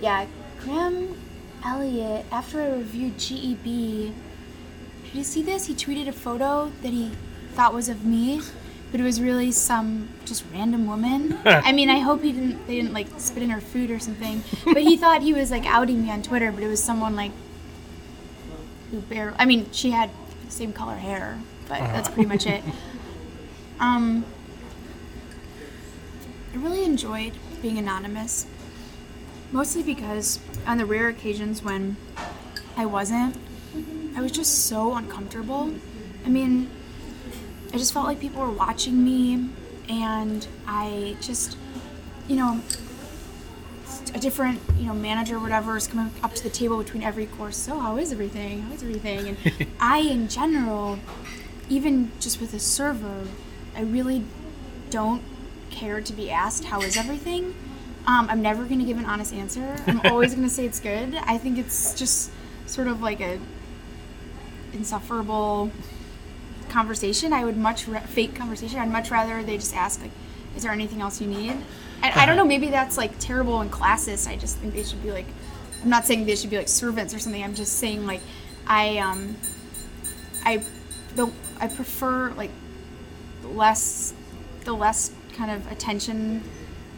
[0.00, 0.26] yeah,
[0.60, 1.16] Graham
[1.64, 2.26] Elliot.
[2.30, 4.12] After I reviewed GEB,
[5.04, 5.66] did you see this?
[5.66, 7.10] He tweeted a photo that he
[7.54, 8.40] thought was of me,
[8.90, 11.38] but it was really some just random woman.
[11.44, 12.66] I mean, I hope he didn't.
[12.66, 14.42] They didn't like spit in her food or something.
[14.64, 17.32] But he thought he was like outing me on Twitter, but it was someone like
[18.90, 19.36] who barely.
[19.38, 20.10] I mean, she had
[20.44, 22.62] the same color hair, but that's pretty much it.
[23.80, 24.26] Um,
[26.52, 28.46] I really enjoyed being anonymous,
[29.52, 31.96] mostly because on the rare occasions when
[32.76, 33.36] I wasn't,
[34.16, 35.72] I was just so uncomfortable.
[36.24, 36.70] I mean,
[37.72, 39.48] I just felt like people were watching me,
[39.88, 41.56] and I just,
[42.28, 42.60] you know,
[44.14, 47.26] a different, you know, manager or whatever is coming up to the table between every
[47.26, 47.56] course.
[47.56, 48.62] So, how is everything?
[48.62, 49.28] How is everything?
[49.28, 50.98] And I, in general,
[51.68, 53.26] even just with a server,
[53.76, 54.24] I really
[54.90, 55.22] don't
[55.70, 57.54] care to be asked how is everything.
[58.06, 59.76] Um, I'm never going to give an honest answer.
[59.86, 61.14] I'm always going to say it's good.
[61.14, 62.30] I think it's just
[62.66, 63.38] sort of like a
[64.72, 65.70] insufferable
[66.68, 67.32] conversation.
[67.32, 68.78] I would much ra- fake conversation.
[68.78, 70.12] I'd much rather they just ask like,
[70.56, 71.56] "Is there anything else you need?"
[72.02, 72.44] I, I don't know.
[72.44, 74.28] Maybe that's like terrible and classist.
[74.28, 75.26] I just think they should be like.
[75.82, 77.42] I'm not saying they should be like servants or something.
[77.42, 78.20] I'm just saying like,
[78.66, 79.36] I um,
[80.44, 80.62] I
[81.14, 82.50] the I prefer like
[83.44, 84.14] less
[84.64, 86.42] the less kind of attention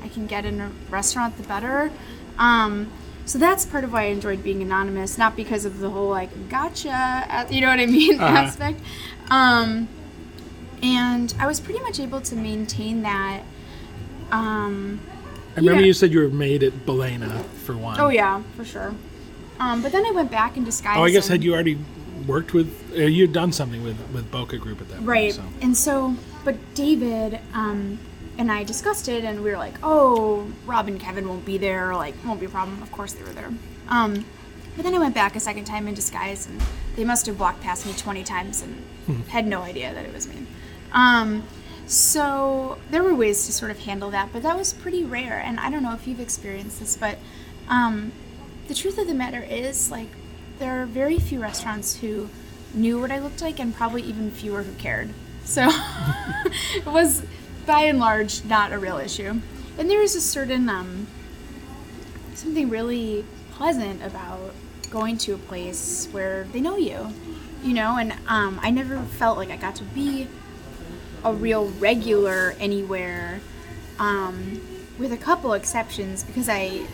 [0.03, 1.91] I can get in a restaurant, the better.
[2.39, 2.91] Um,
[3.25, 6.49] so that's part of why I enjoyed being anonymous, not because of the whole like
[6.49, 8.81] gotcha, you know what I mean aspect.
[9.31, 9.89] Um,
[10.83, 13.43] and I was pretty much able to maintain that.
[14.31, 15.01] Um,
[15.55, 15.87] I remember Yeah.
[15.87, 18.01] you said you were made at Balena for one.
[18.01, 18.95] oh yeah, for sure.
[19.61, 20.97] Um, but then I went back in disguise.
[20.99, 21.79] Oh, I guess and- had you already
[22.27, 22.93] worked with?
[22.93, 25.07] Uh, you had done something with with Boka Group at that point.
[25.09, 25.33] Right.
[25.35, 25.45] So.
[25.61, 27.99] And so, but David um,
[28.39, 31.95] and I discussed it, and we were like, "Oh, Rob and Kevin won't be there.
[31.95, 32.83] Like, won't be a problem.
[32.83, 33.51] Of course they were there."
[33.89, 34.25] Um,
[34.75, 36.59] But then I went back a second time in disguise, and
[36.97, 40.27] they must have walked past me 20 times and had no idea that it was
[40.27, 40.47] me.
[40.93, 41.43] Um,
[41.87, 45.39] so there were ways to sort of handle that, but that was pretty rare.
[45.45, 47.19] And I don't know if you've experienced this, but
[47.69, 48.13] um,
[48.69, 50.09] the truth of the matter is, like,
[50.59, 52.31] there are very few restaurants who
[52.73, 55.11] knew what I looked like, and probably even fewer who cared.
[55.45, 55.69] So
[56.77, 57.27] it was,
[57.67, 59.41] by and large, not a real issue.
[59.79, 61.07] And there is a certain um,
[62.35, 64.55] something really pleasant about
[64.91, 67.13] going to a place where they know you,
[67.63, 67.97] you know.
[67.99, 70.29] And um, I never felt like I got to be
[71.25, 73.41] a real regular anywhere,
[73.99, 74.61] um,
[74.99, 76.87] with a couple exceptions because I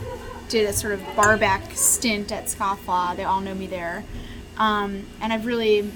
[0.48, 3.16] did a sort of barback stint at Scofflaw.
[3.16, 4.04] They all know me there,
[4.56, 5.90] um, and I've really,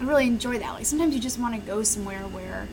[0.00, 0.72] I really enjoy that.
[0.72, 2.68] Like sometimes you just want to go somewhere where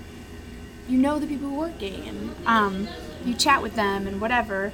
[0.87, 2.87] you know the people working and um,
[3.25, 4.71] you chat with them and whatever.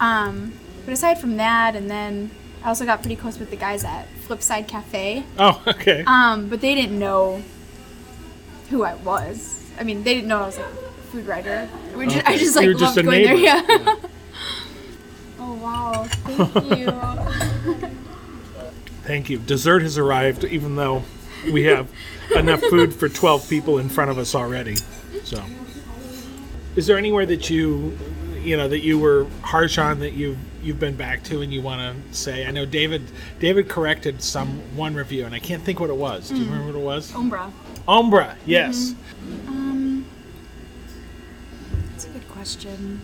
[0.00, 0.52] Um,
[0.84, 2.30] but aside from that, and then
[2.62, 5.24] I also got pretty close with the guys at Flipside Cafe.
[5.38, 6.04] Oh, okay.
[6.06, 7.42] Um, but they didn't know
[8.70, 9.64] who I was.
[9.78, 10.68] I mean, they didn't know I was a
[11.12, 11.68] food writer.
[11.96, 13.34] We just, I just like just loved going there.
[13.34, 13.42] neighbor.
[13.42, 13.96] Yeah.
[15.38, 16.04] oh wow!
[16.04, 17.90] Thank you.
[19.02, 19.38] Thank you.
[19.38, 21.04] Dessert has arrived, even though
[21.52, 21.88] we have
[22.34, 24.76] enough food for 12 people in front of us already.
[25.26, 25.42] So,
[26.76, 27.98] is there anywhere that you,
[28.44, 31.60] you know, that you were harsh on that you've you've been back to and you
[31.62, 32.46] want to say?
[32.46, 33.02] I know David
[33.40, 36.28] David corrected some one review, and I can't think what it was.
[36.28, 37.12] Do you remember what it was?
[37.12, 37.52] Umbra.
[37.88, 38.36] Umbra.
[38.46, 38.94] Yes.
[39.48, 40.06] Um,
[41.90, 43.00] That's a good question.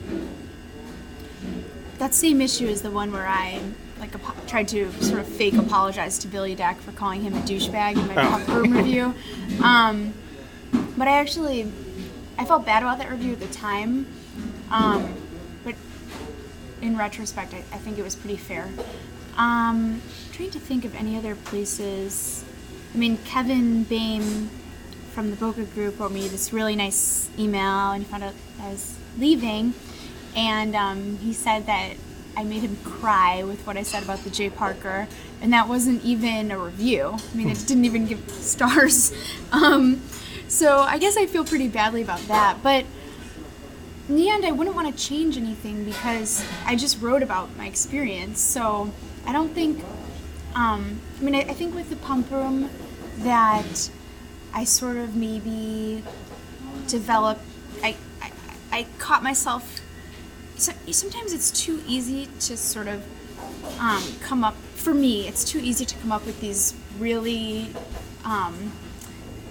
[1.98, 3.60] That same issue is the one where I
[3.98, 7.40] like apo- tried to sort of fake apologize to Billy Dec for calling him a
[7.40, 8.54] douchebag in my Oh.
[8.54, 9.12] room review.
[9.60, 10.14] Um,
[10.96, 11.70] but I actually
[12.42, 14.04] I felt bad about that review at the time.
[14.68, 15.14] Um,
[15.62, 15.76] but
[16.80, 18.68] in retrospect, I, I think it was pretty fair.
[19.36, 22.44] Um, trying to think of any other places.
[22.92, 24.50] I mean, Kevin Boehm
[25.12, 28.70] from the Boka group wrote me this really nice email, and he found out I
[28.70, 29.74] was leaving,
[30.34, 31.92] and um, he said that
[32.36, 34.50] I made him cry with what I said about the J.
[34.50, 35.06] Parker,
[35.40, 37.18] and that wasn't even a review.
[37.32, 39.14] I mean, it didn't even give stars.
[39.52, 40.00] Um,
[40.52, 42.84] so I guess I feel pretty badly about that, but
[44.08, 47.66] in the end, I wouldn't want to change anything because I just wrote about my
[47.66, 48.38] experience.
[48.40, 48.92] So
[49.26, 49.82] I don't think,
[50.54, 52.68] um, I mean, I, I think with the pump room
[53.20, 53.90] that
[54.52, 56.02] I sort of maybe
[56.86, 57.40] developed,
[57.82, 58.32] I, I,
[58.70, 59.80] I caught myself.
[60.56, 63.02] So, sometimes it's too easy to sort of
[63.80, 67.68] um, come up, for me, it's too easy to come up with these really
[68.26, 68.72] um,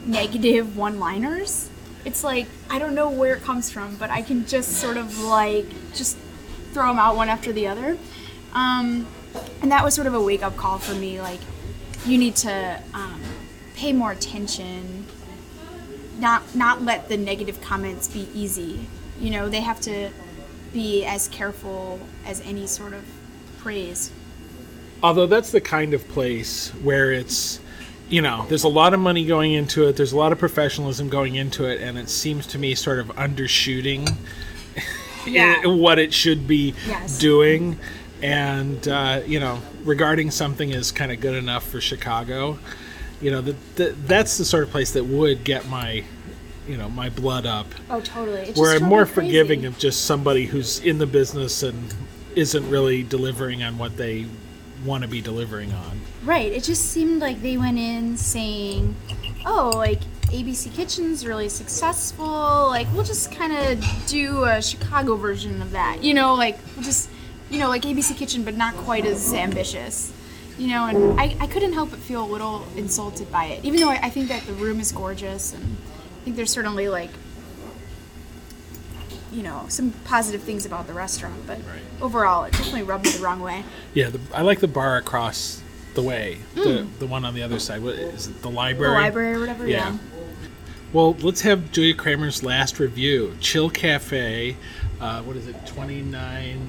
[0.06, 1.70] negative one liners.
[2.04, 5.20] It's like, I don't know where it comes from, but I can just sort of
[5.20, 6.18] like, just
[6.74, 7.98] throw them out one after the other.
[8.54, 9.08] Um,
[9.62, 11.22] and that was sort of a wake up call for me.
[11.22, 11.40] Like,
[12.06, 13.22] you need to um,
[13.76, 15.06] pay more attention,
[16.18, 18.88] not, not let the negative comments be easy.
[19.20, 20.10] You know, they have to
[20.74, 23.04] be as careful as any sort of
[23.60, 24.12] praise.
[25.04, 27.60] Although that's the kind of place where it's,
[28.12, 31.10] you know, there's a lot of money going into it, there's a lot of professionalism
[31.10, 34.14] going into it, and it seems to me sort of undershooting
[35.26, 35.66] Yeah.
[35.66, 37.18] what it should be Yes.
[37.18, 37.80] doing.
[38.22, 42.60] And, uh, you know, regarding something as kind of good enough for Chicago,
[43.22, 46.04] you know, the, the, that's the sort of place that would get my,
[46.68, 47.68] you know, my blood up.
[47.90, 48.42] Oh, totally.
[48.42, 49.28] It Where I'm more crazy.
[49.30, 51.94] forgiving of just somebody who's in the business and
[52.36, 54.26] isn't really delivering on what they
[54.86, 56.02] want to be delivering on.
[56.24, 56.52] Right.
[56.52, 58.96] It just seemed like they went in saying,
[59.46, 60.02] "Oh, like
[60.32, 62.26] ABC Kitchen's really successful.
[62.26, 66.04] Like we'll just kind of do a Chicago version of that.
[66.04, 67.10] You know, like we'll just,
[67.50, 70.14] you know, like ABC Kitchen, but not quite as ambitious."
[70.58, 73.80] You know, and I, I couldn't help but feel a little insulted by it, even
[73.80, 77.10] though I, I think that the room is gorgeous, and I think there's certainly like,
[79.32, 81.82] you know, some positive things about the restaurant, but Right.
[82.02, 83.64] overall, it definitely rubbed me the wrong way.
[83.94, 85.62] Yeah, the, I like the bar across
[85.94, 87.82] the way, the the one on the other side.
[87.84, 88.42] What is it?
[88.42, 88.94] The library.
[88.94, 88.98] Mm.
[88.98, 89.68] The library or whatever.
[89.68, 89.92] Yeah.
[89.92, 89.98] yeah.
[90.94, 93.36] Well, let's have Julia Kramer's last review.
[93.40, 94.58] Chill Cafe.
[95.00, 95.56] Uh, what is it?
[95.66, 96.60] 29,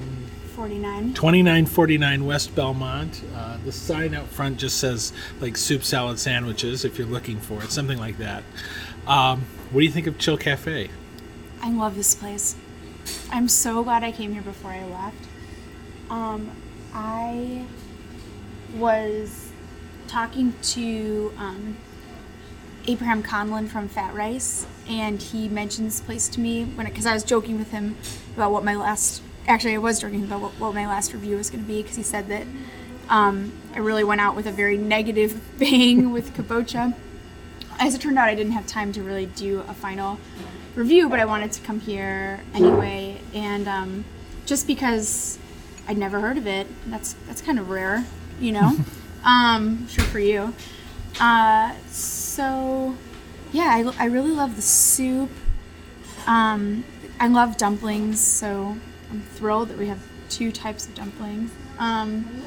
[0.55, 1.13] 49.
[1.13, 3.21] 2949 West Belmont.
[3.35, 5.11] Uh, the sign out front just says
[5.41, 8.43] like soup salad sandwiches if you're looking for it, something like that.
[9.07, 9.41] Um,
[9.71, 10.89] what do you think of Chill Cafe?
[11.63, 12.57] I love this place.
[13.31, 15.25] I'm so glad I came here before I left.
[16.09, 16.51] Um,
[16.93, 17.65] I
[18.75, 19.49] was
[20.09, 21.77] talking to um,
[22.85, 27.13] Abraham Conlon from Fat Rice, and he mentioned this place to me when because I
[27.13, 27.95] was joking with him
[28.35, 31.49] about what my last actually I was joking about what, what my last review was
[31.49, 32.45] going to be because he said that
[33.07, 36.93] Um, I really went out with a very negative bang with kabocha.
[37.79, 40.19] As it turned out, I didn't have time to really do a final
[40.75, 43.21] review, but I wanted to come here anyway.
[43.33, 44.05] And um,
[44.45, 45.37] just because
[45.87, 48.05] I'd never heard of it, that's that's kind of rare,
[48.39, 48.77] you know.
[49.23, 50.53] um, sure for you.
[51.19, 52.95] Uh, so
[53.51, 55.29] yeah, I, I really love the soup.
[56.25, 56.83] Um,
[57.19, 58.77] I love dumplings, so
[59.11, 59.99] I'm thrilled that we have
[60.29, 61.51] two types of dumplings.
[61.77, 62.43] Um,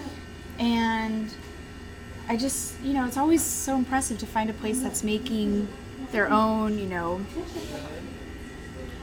[0.58, 1.32] and
[2.28, 5.68] I just, you know, it's always so impressive to find a place that's making
[6.10, 7.20] their own, you know,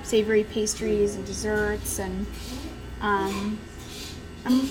[0.04, 2.00] savory pastries and desserts.
[2.00, 2.26] And
[3.02, 3.60] um,
[4.46, 4.70] I'm,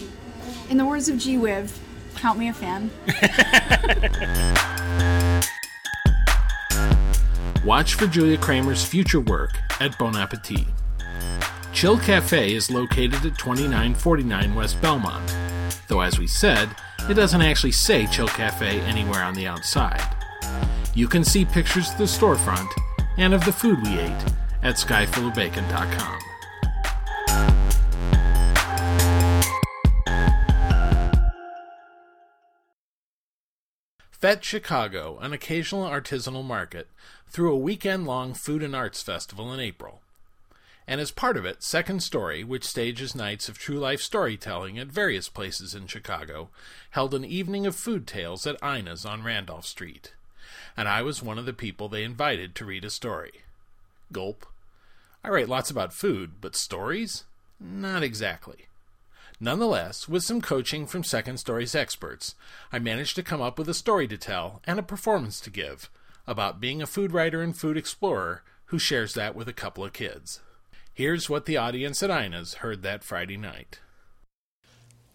[0.70, 1.78] in the words of G Wiv,
[2.16, 2.90] count me a fan.
[7.64, 10.66] Watch for Julia Kramer's future work at Bon Appetit.
[11.72, 15.34] Chill Cafe is located at 2949 West Belmont,
[15.88, 16.68] though as we said,
[17.08, 20.02] it doesn't actually say Chill Cafe anywhere on the outside.
[20.94, 22.68] You can see pictures of the storefront
[23.16, 24.24] and of the food we ate
[24.62, 26.18] at skyfullofbacon.com.
[34.22, 36.88] Fete Chicago, an occasional artisanal market,
[37.28, 40.00] threw a weekend long food and arts festival in April.
[40.86, 44.86] And as part of it, Second Story, which stages nights of true life storytelling at
[44.86, 46.50] various places in Chicago,
[46.90, 50.12] held an evening of food tales at Ina's on Randolph Street.
[50.76, 53.42] And I was one of the people they invited to read a story.
[54.12, 54.46] Gulp.
[55.24, 57.24] I write lots about food, but stories?
[57.60, 58.66] Not exactly.
[59.38, 62.34] Nonetheless, with some coaching from Second Story's experts,
[62.72, 65.90] I managed to come up with a story to tell and a performance to give
[66.26, 69.92] about being a food writer and food explorer who shares that with a couple of
[69.92, 70.40] kids.
[70.94, 73.80] Here's what the audience at Ina's heard that Friday night.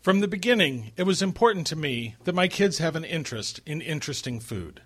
[0.02, 3.82] From the beginning, it was important to me that my kids have an interest in
[3.82, 4.82] interesting food.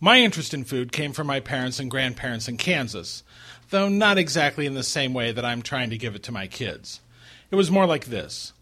[0.00, 3.22] My interest in food came from my parents and grandparents in Kansas,
[3.70, 6.46] though not exactly in the same way that I'm trying to give it to my
[6.46, 7.00] kids.
[7.50, 8.52] It was more like this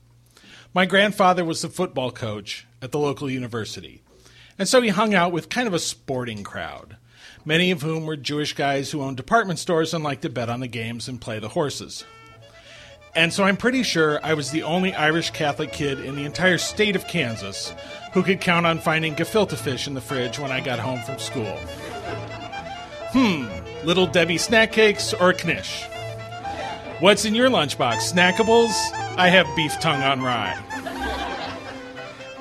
[0.75, 4.03] My grandfather was the football coach at the local university,
[4.59, 6.97] and so he hung out with kind of a sporting crowd,
[7.45, 10.61] many of whom were Jewish guys who owned department stores and liked to bet on
[10.61, 12.05] the games and play the horses.
[13.15, 16.57] And so I'm pretty sure I was the only Irish Catholic kid in the entire
[16.57, 17.75] state of Kansas
[18.15, 21.19] who could count on finding gefilte fish in the fridge when I got home from
[21.19, 21.57] school.
[23.13, 23.47] Hmm,
[23.85, 25.85] Little Debbie snack cakes or knish?
[27.01, 28.13] What's in your lunchbox?
[28.13, 28.71] Snackables?
[29.17, 30.57] I have beef tongue on rye.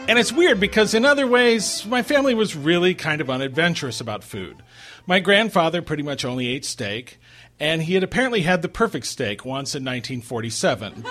[0.07, 4.23] And it's weird because, in other ways, my family was really kind of unadventurous about
[4.23, 4.61] food.
[5.07, 7.19] My grandfather pretty much only ate steak,
[7.59, 11.05] and he had apparently had the perfect steak once in 1947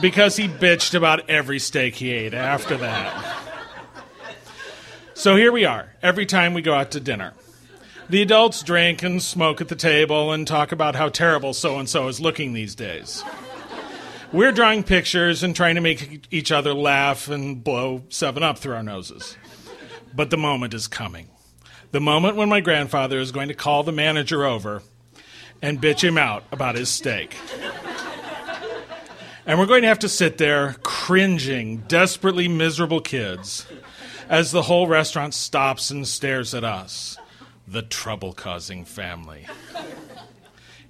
[0.00, 3.38] because he bitched about every steak he ate after that.
[5.14, 7.32] So here we are, every time we go out to dinner.
[8.12, 11.88] The adults drink and smoke at the table and talk about how terrible so and
[11.88, 13.24] so is looking these days.
[14.30, 18.74] We're drawing pictures and trying to make each other laugh and blow 7 Up through
[18.74, 19.38] our noses.
[20.14, 21.30] But the moment is coming.
[21.92, 24.82] The moment when my grandfather is going to call the manager over
[25.62, 27.34] and bitch him out about his steak.
[29.46, 33.66] And we're going to have to sit there cringing, desperately miserable kids
[34.28, 37.16] as the whole restaurant stops and stares at us
[37.72, 39.46] the trouble causing family.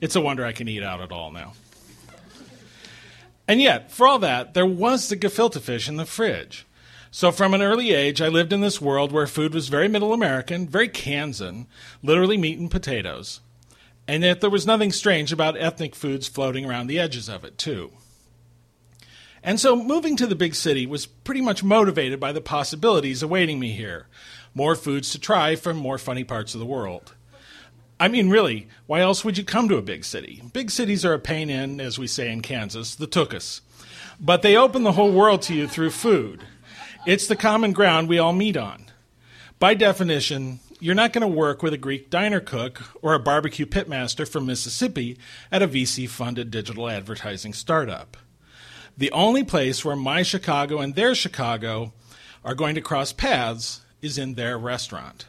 [0.00, 1.52] It's a wonder I can eat out at all now.
[3.46, 6.66] And yet, for all that, there was the gefilte fish in the fridge.
[7.10, 10.12] So, from an early age, I lived in this world where food was very middle
[10.12, 11.66] American, very Kansan,
[12.02, 13.40] literally meat and potatoes.
[14.08, 17.58] And yet, there was nothing strange about ethnic foods floating around the edges of it,
[17.58, 17.92] too.
[19.42, 23.60] And so, moving to the big city was pretty much motivated by the possibilities awaiting
[23.60, 24.06] me here
[24.54, 27.14] more foods to try from more funny parts of the world.
[27.98, 30.42] I mean, really, why else would you come to a big city?
[30.52, 33.60] Big cities are a pain in, as we say in Kansas, the tookus.
[34.20, 36.44] But they open the whole world to you through food.
[37.06, 38.86] It's the common ground we all meet on.
[39.58, 43.66] By definition, you're not going to work with a Greek diner cook or a barbecue
[43.66, 45.16] pitmaster from Mississippi
[45.52, 48.16] at a VC funded digital advertising startup.
[48.98, 51.92] The only place where my Chicago and their Chicago
[52.44, 55.26] are going to cross paths is in their restaurant.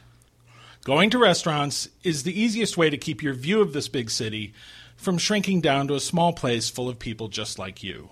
[0.84, 4.52] Going to restaurants is the easiest way to keep your view of this big city
[4.96, 8.10] from shrinking down to a small place full of people just like you.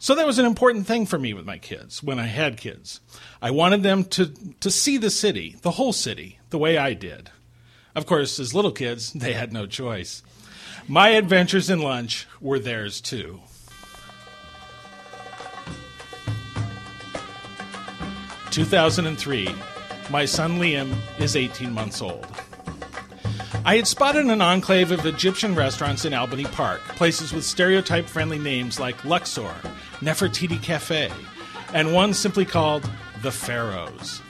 [0.00, 3.00] So that was an important thing for me with my kids when I had kids.
[3.42, 7.30] I wanted them to, to see the city, the whole city, the way I did.
[7.94, 10.22] Of course, as little kids, they had no choice.
[10.86, 13.40] My adventures in lunch were theirs too.
[18.50, 19.54] 2003.
[20.10, 22.26] My son Liam is 18 months old.
[23.64, 28.38] I had spotted an enclave of Egyptian restaurants in Albany Park, places with stereotype friendly
[28.38, 29.54] names like Luxor,
[30.00, 31.10] Nefertiti Cafe,
[31.74, 32.88] and one simply called
[33.20, 34.22] The Pharaohs.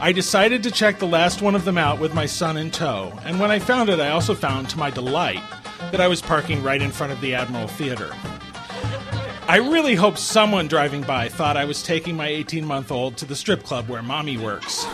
[0.00, 3.16] I decided to check the last one of them out with my son in tow,
[3.24, 5.42] and when I found it, I also found, to my delight,
[5.92, 8.10] that I was parking right in front of the Admiral Theater.
[9.46, 13.26] I really hope someone driving by thought I was taking my 18 month old to
[13.26, 14.86] the strip club where mommy works.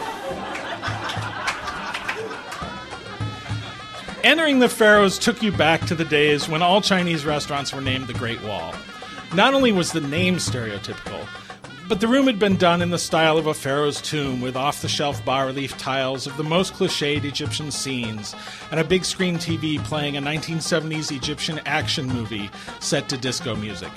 [4.25, 8.09] Entering the Pharaohs took you back to the days when all Chinese restaurants were named
[8.09, 8.75] the Great Wall.
[9.35, 11.27] Not only was the name stereotypical,
[11.89, 14.81] but the room had been done in the style of a pharaoh's tomb with off
[14.81, 18.35] the shelf bas relief tiles of the most cliched Egyptian scenes
[18.71, 22.49] and a big screen TV playing a 1970s Egyptian action movie
[22.79, 23.91] set to disco music.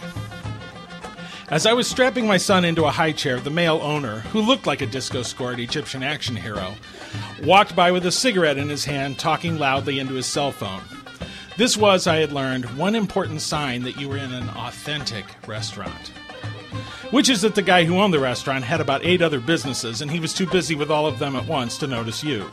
[1.54, 4.66] As I was strapping my son into a high chair, the male owner, who looked
[4.66, 6.74] like a disco scored Egyptian action hero,
[7.44, 10.82] walked by with a cigarette in his hand, talking loudly into his cell phone.
[11.56, 16.08] This was, I had learned, one important sign that you were in an authentic restaurant.
[17.12, 20.10] Which is that the guy who owned the restaurant had about eight other businesses, and
[20.10, 22.50] he was too busy with all of them at once to notice you.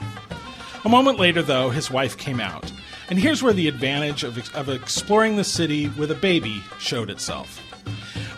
[0.85, 2.71] A moment later, though, his wife came out.
[3.09, 7.63] And here's where the advantage of, of exploring the city with a baby showed itself.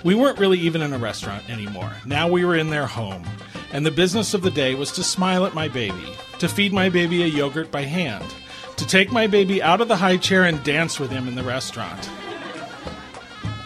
[0.05, 1.92] We weren't really even in a restaurant anymore.
[2.05, 3.24] Now we were in their home.
[3.72, 6.88] And the business of the day was to smile at my baby, to feed my
[6.88, 8.34] baby a yogurt by hand,
[8.76, 11.44] to take my baby out of the high chair and dance with him in the
[11.44, 12.11] restaurant.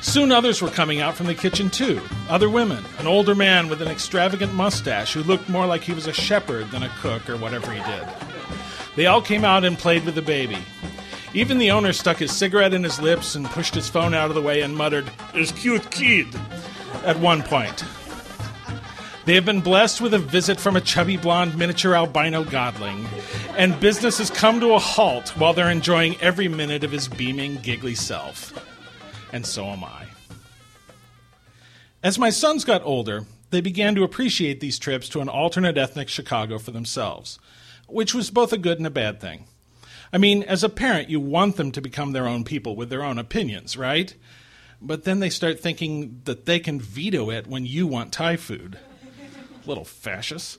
[0.02, 2.00] Soon others were coming out from the kitchen too.
[2.28, 6.06] Other women, an older man with an extravagant mustache who looked more like he was
[6.06, 8.06] a shepherd than a cook or whatever he did.
[8.94, 10.58] They all came out and played with the baby.
[11.36, 14.34] Even the owner stuck his cigarette in his lips and pushed his phone out of
[14.34, 16.26] the way and muttered, This cute kid,
[17.04, 17.84] at one point.
[19.26, 23.04] They have been blessed with a visit from a chubby blonde miniature albino godling,
[23.54, 27.56] and business has come to a halt while they're enjoying every minute of his beaming,
[27.56, 28.54] giggly self.
[29.30, 30.06] And so am I.
[32.02, 36.08] As my sons got older, they began to appreciate these trips to an alternate ethnic
[36.08, 37.38] Chicago for themselves,
[37.88, 39.44] which was both a good and a bad thing.
[40.12, 43.02] I mean, as a parent, you want them to become their own people with their
[43.02, 44.14] own opinions, right?
[44.80, 48.78] But then they start thinking that they can veto it when you want Thai food.
[49.64, 50.58] Little fascists.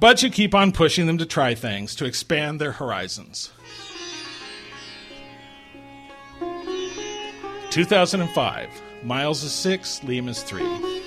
[0.00, 3.52] But you keep on pushing them to try things, to expand their horizons.
[7.70, 8.68] 2005.
[9.04, 11.01] Miles is six, Liam is three.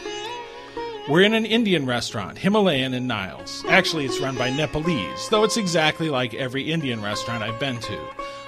[1.07, 3.63] We're in an Indian restaurant, Himalayan in Niles.
[3.69, 7.99] Actually, it's run by Nepalese, though it's exactly like every Indian restaurant I've been to.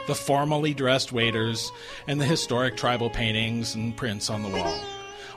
[0.08, 1.72] The formally dressed waiters
[2.08, 4.76] and the historic tribal paintings and prints on the wall.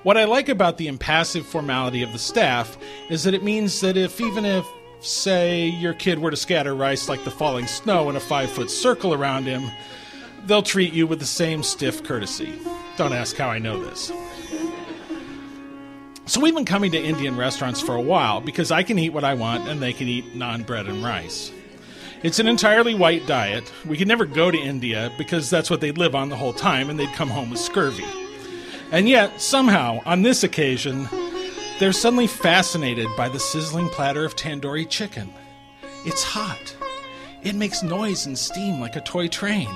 [0.03, 2.79] What I like about the impassive formality of the staff
[3.11, 4.65] is that it means that if, even if,
[5.01, 8.71] say, your kid were to scatter rice like the falling snow in a five foot
[8.71, 9.71] circle around him,
[10.47, 12.55] they'll treat you with the same stiff courtesy.
[12.97, 14.11] Don't ask how I know this.
[16.31, 19.25] So we've been coming to Indian restaurants for a while because I can eat what
[19.25, 21.51] I want and they can eat naan bread and rice.
[22.23, 23.73] It's an entirely white diet.
[23.85, 26.89] We could never go to India because that's what they'd live on the whole time
[26.89, 28.07] and they'd come home with scurvy.
[28.93, 31.09] And yet, somehow, on this occasion,
[31.81, 35.35] they're suddenly fascinated by the sizzling platter of tandoori chicken.
[36.05, 36.77] It's hot.
[37.43, 39.75] It makes noise and steam like a toy train.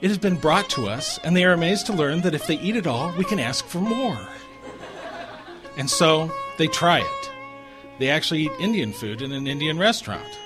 [0.00, 2.58] It has been brought to us, and they are amazed to learn that if they
[2.58, 4.18] eat it all, we can ask for more.
[5.78, 7.30] And so they try it.
[7.98, 10.38] They actually eat Indian food in an Indian restaurant.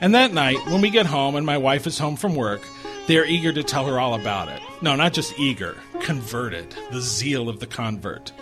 [0.00, 2.60] And that night, when we get home and my wife is home from work,
[3.06, 4.60] they are eager to tell her all about it.
[4.80, 8.32] No, not just eager, converted, the zeal of the convert.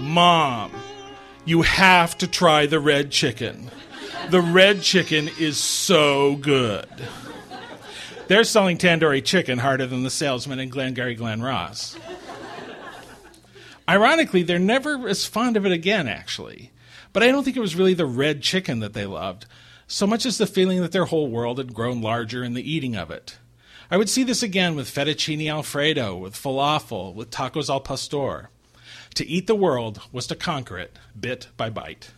[0.00, 0.72] Mom,
[1.44, 3.70] you have to try the red chicken.
[4.30, 6.88] The red chicken is so good.
[8.26, 11.96] They're selling tandoori chicken harder than the salesman in Glengarry Glen Ross.
[13.88, 16.72] Ironically, they're never as fond of it again, actually.
[17.12, 19.46] But I don't think it was really the red chicken that they loved,
[19.86, 22.96] so much as the feeling that their whole world had grown larger in the eating
[22.96, 23.38] of it.
[23.90, 28.48] I would see this again with fettuccine alfredo, with falafel, with tacos al pastor.
[29.14, 32.10] To eat the world was to conquer it, bit by bite.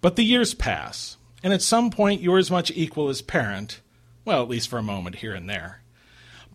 [0.00, 3.80] But the years pass, and at some point you're as much equal as parent,
[4.24, 5.80] well, at least for a moment here and there.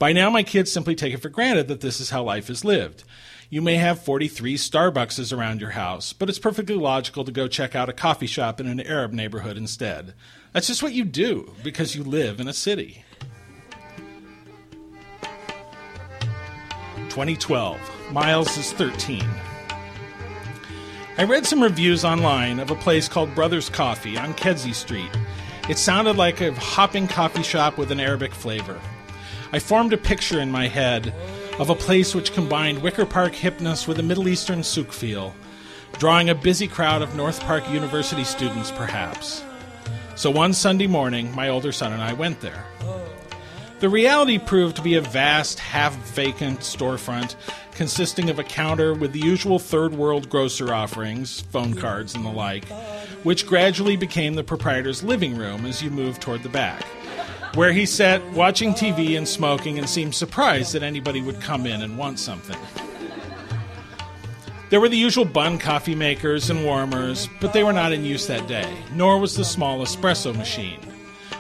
[0.04, 2.66] By now, my kids simply take it for granted that this is how life is
[2.66, 3.06] lived.
[3.50, 7.74] You may have 43 Starbuckses around your house, but it's perfectly logical to go check
[7.74, 10.14] out a coffee shop in an Arab neighborhood instead.
[10.52, 13.06] That's just what you do because you live in a city.
[17.08, 17.80] 2012.
[18.12, 19.24] Miles is 13.
[21.18, 25.12] I read some reviews online of a place called Brothers Coffee on Kedzie Street.
[25.70, 28.78] It sounded like a hopping coffee shop with an Arabic flavor.
[29.54, 31.14] I formed a picture in my head
[31.60, 35.36] of a place which combined Wicker Park hipness with a Middle Eastern souk feel,
[36.00, 39.44] drawing a busy crowd of North Park University students, perhaps.
[40.16, 42.66] So one Sunday morning, my older son and I went there.
[43.80, 47.36] The reality proved to be a vast, half vacant storefront
[47.74, 52.30] consisting of a counter with the usual third world grocer offerings, phone cards, and the
[52.30, 52.66] like,
[53.22, 56.84] which gradually became the proprietor's living room as you moved toward the back,
[57.56, 61.82] where he sat watching TV and smoking and seemed surprised that anybody would come in
[61.82, 62.58] and want something.
[64.70, 68.26] There were the usual Bunn coffee makers and warmers, but they were not in use
[68.26, 70.80] that day, nor was the small espresso machine.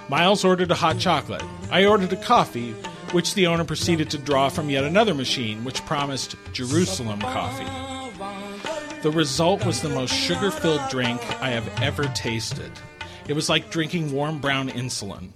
[0.07, 1.41] Miles ordered a hot chocolate.
[1.71, 2.73] I ordered a coffee,
[3.11, 7.65] which the owner proceeded to draw from yet another machine, which promised Jerusalem coffee.
[9.01, 12.71] The result was the most sugar filled drink I have ever tasted.
[13.27, 15.29] It was like drinking warm brown insulin.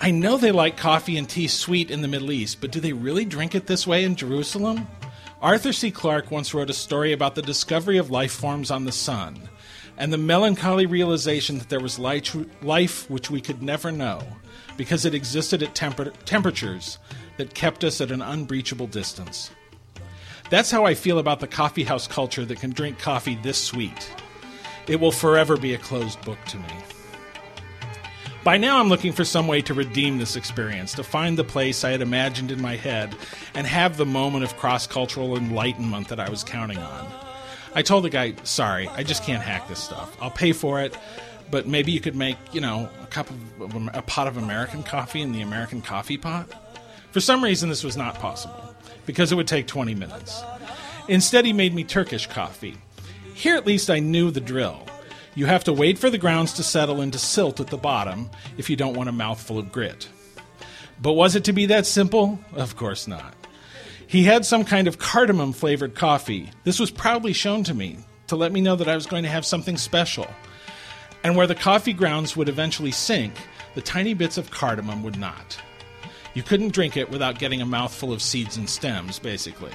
[0.00, 2.92] I know they like coffee and tea sweet in the Middle East, but do they
[2.92, 4.88] really drink it this way in Jerusalem?
[5.40, 5.90] Arthur C.
[5.90, 9.48] Clarke once wrote a story about the discovery of life forms on the sun
[9.96, 14.20] and the melancholy realization that there was life which we could never know
[14.76, 16.98] because it existed at temper- temperatures
[17.36, 19.50] that kept us at an unbreachable distance.
[20.50, 24.10] That's how I feel about the coffeehouse culture that can drink coffee this sweet.
[24.86, 26.66] It will forever be a closed book to me.
[28.44, 31.84] By now, I'm looking for some way to redeem this experience, to find the place
[31.84, 33.14] I had imagined in my head,
[33.54, 37.06] and have the moment of cross cultural enlightenment that I was counting on.
[37.76, 40.16] I told the guy, sorry, I just can't hack this stuff.
[40.20, 40.98] I'll pay for it,
[41.52, 43.30] but maybe you could make, you know, a cup
[43.60, 46.52] of a pot of American coffee in the American coffee pot.
[47.12, 48.74] For some reason, this was not possible
[49.06, 50.42] because it would take 20 minutes.
[51.06, 52.76] Instead, he made me Turkish coffee.
[53.34, 54.84] Here, at least, I knew the drill.
[55.34, 58.68] You have to wait for the grounds to settle into silt at the bottom if
[58.68, 60.08] you don't want a mouthful of grit.
[61.00, 62.38] But was it to be that simple?
[62.52, 63.34] Of course not.
[64.06, 66.50] He had some kind of cardamom flavored coffee.
[66.64, 69.28] This was proudly shown to me to let me know that I was going to
[69.30, 70.26] have something special.
[71.24, 73.32] And where the coffee grounds would eventually sink,
[73.74, 75.58] the tiny bits of cardamom would not.
[76.34, 79.72] You couldn't drink it without getting a mouthful of seeds and stems, basically.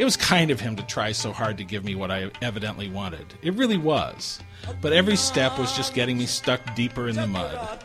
[0.00, 2.88] It was kind of him to try so hard to give me what I evidently
[2.88, 3.34] wanted.
[3.42, 4.40] It really was.
[4.80, 7.84] But every step was just getting me stuck deeper in the mud.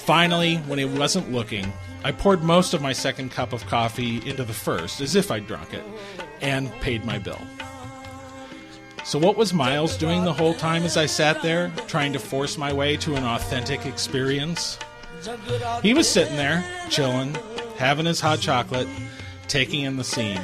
[0.00, 4.42] Finally, when he wasn't looking, I poured most of my second cup of coffee into
[4.42, 5.84] the first, as if I'd drunk it,
[6.40, 7.40] and paid my bill.
[9.04, 12.58] So, what was Miles doing the whole time as I sat there, trying to force
[12.58, 14.76] my way to an authentic experience?
[15.84, 17.36] He was sitting there, chilling,
[17.76, 18.88] having his hot chocolate,
[19.46, 20.40] taking in the scene.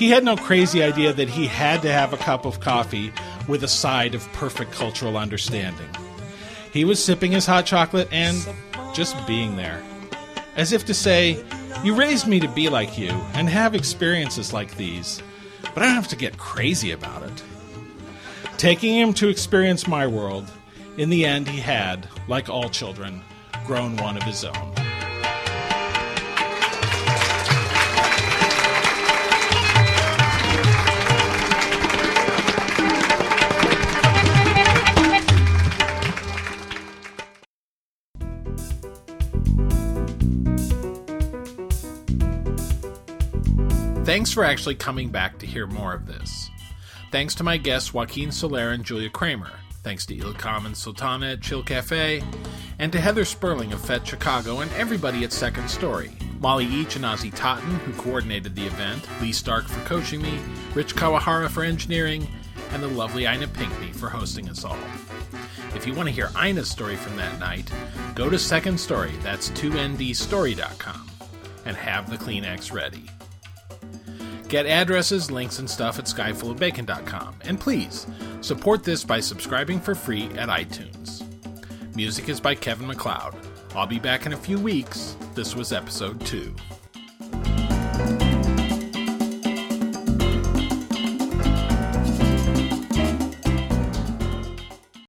[0.00, 3.12] He had no crazy idea that he had to have a cup of coffee
[3.46, 5.90] with a side of perfect cultural understanding.
[6.72, 8.38] He was sipping his hot chocolate and
[8.94, 9.82] just being there
[10.56, 11.44] as if to say,
[11.84, 15.22] You raised me to be like you and have experiences like these,
[15.74, 17.42] but I don't have to get crazy about it.
[18.56, 20.50] Taking him to experience my world,
[20.96, 23.20] in the end, he had, like all children,
[23.66, 24.79] grown one of his own.
[44.10, 46.50] Thanks for actually coming back to hear more of this.
[47.12, 49.52] Thanks to my guests Joaquin Soler and Julia Kramer.
[49.84, 52.20] Thanks to Ilkam and Sultana at Chill Cafe.
[52.80, 56.10] And to Heather Sperling of Fete Chicago and everybody at Second Story.
[56.40, 60.40] Molly Each and Ozzy Totten, who coordinated the event, Lee Stark for coaching me,
[60.74, 62.26] Rich Kawahara for engineering,
[62.72, 64.76] and the lovely Ina Pinkney for hosting us all.
[65.76, 67.70] If you want to hear Ina's story from that night,
[68.16, 71.10] go to Second Story, that's 2ndstory.com,
[71.64, 73.08] and have the Kleenex ready.
[74.50, 77.36] Get addresses, links, and stuff at skyfullofbacon.com.
[77.42, 78.08] And please,
[78.40, 81.22] support this by subscribing for free at iTunes.
[81.94, 83.36] Music is by Kevin MacLeod.
[83.76, 85.16] I'll be back in a few weeks.
[85.36, 86.52] This was episode 2.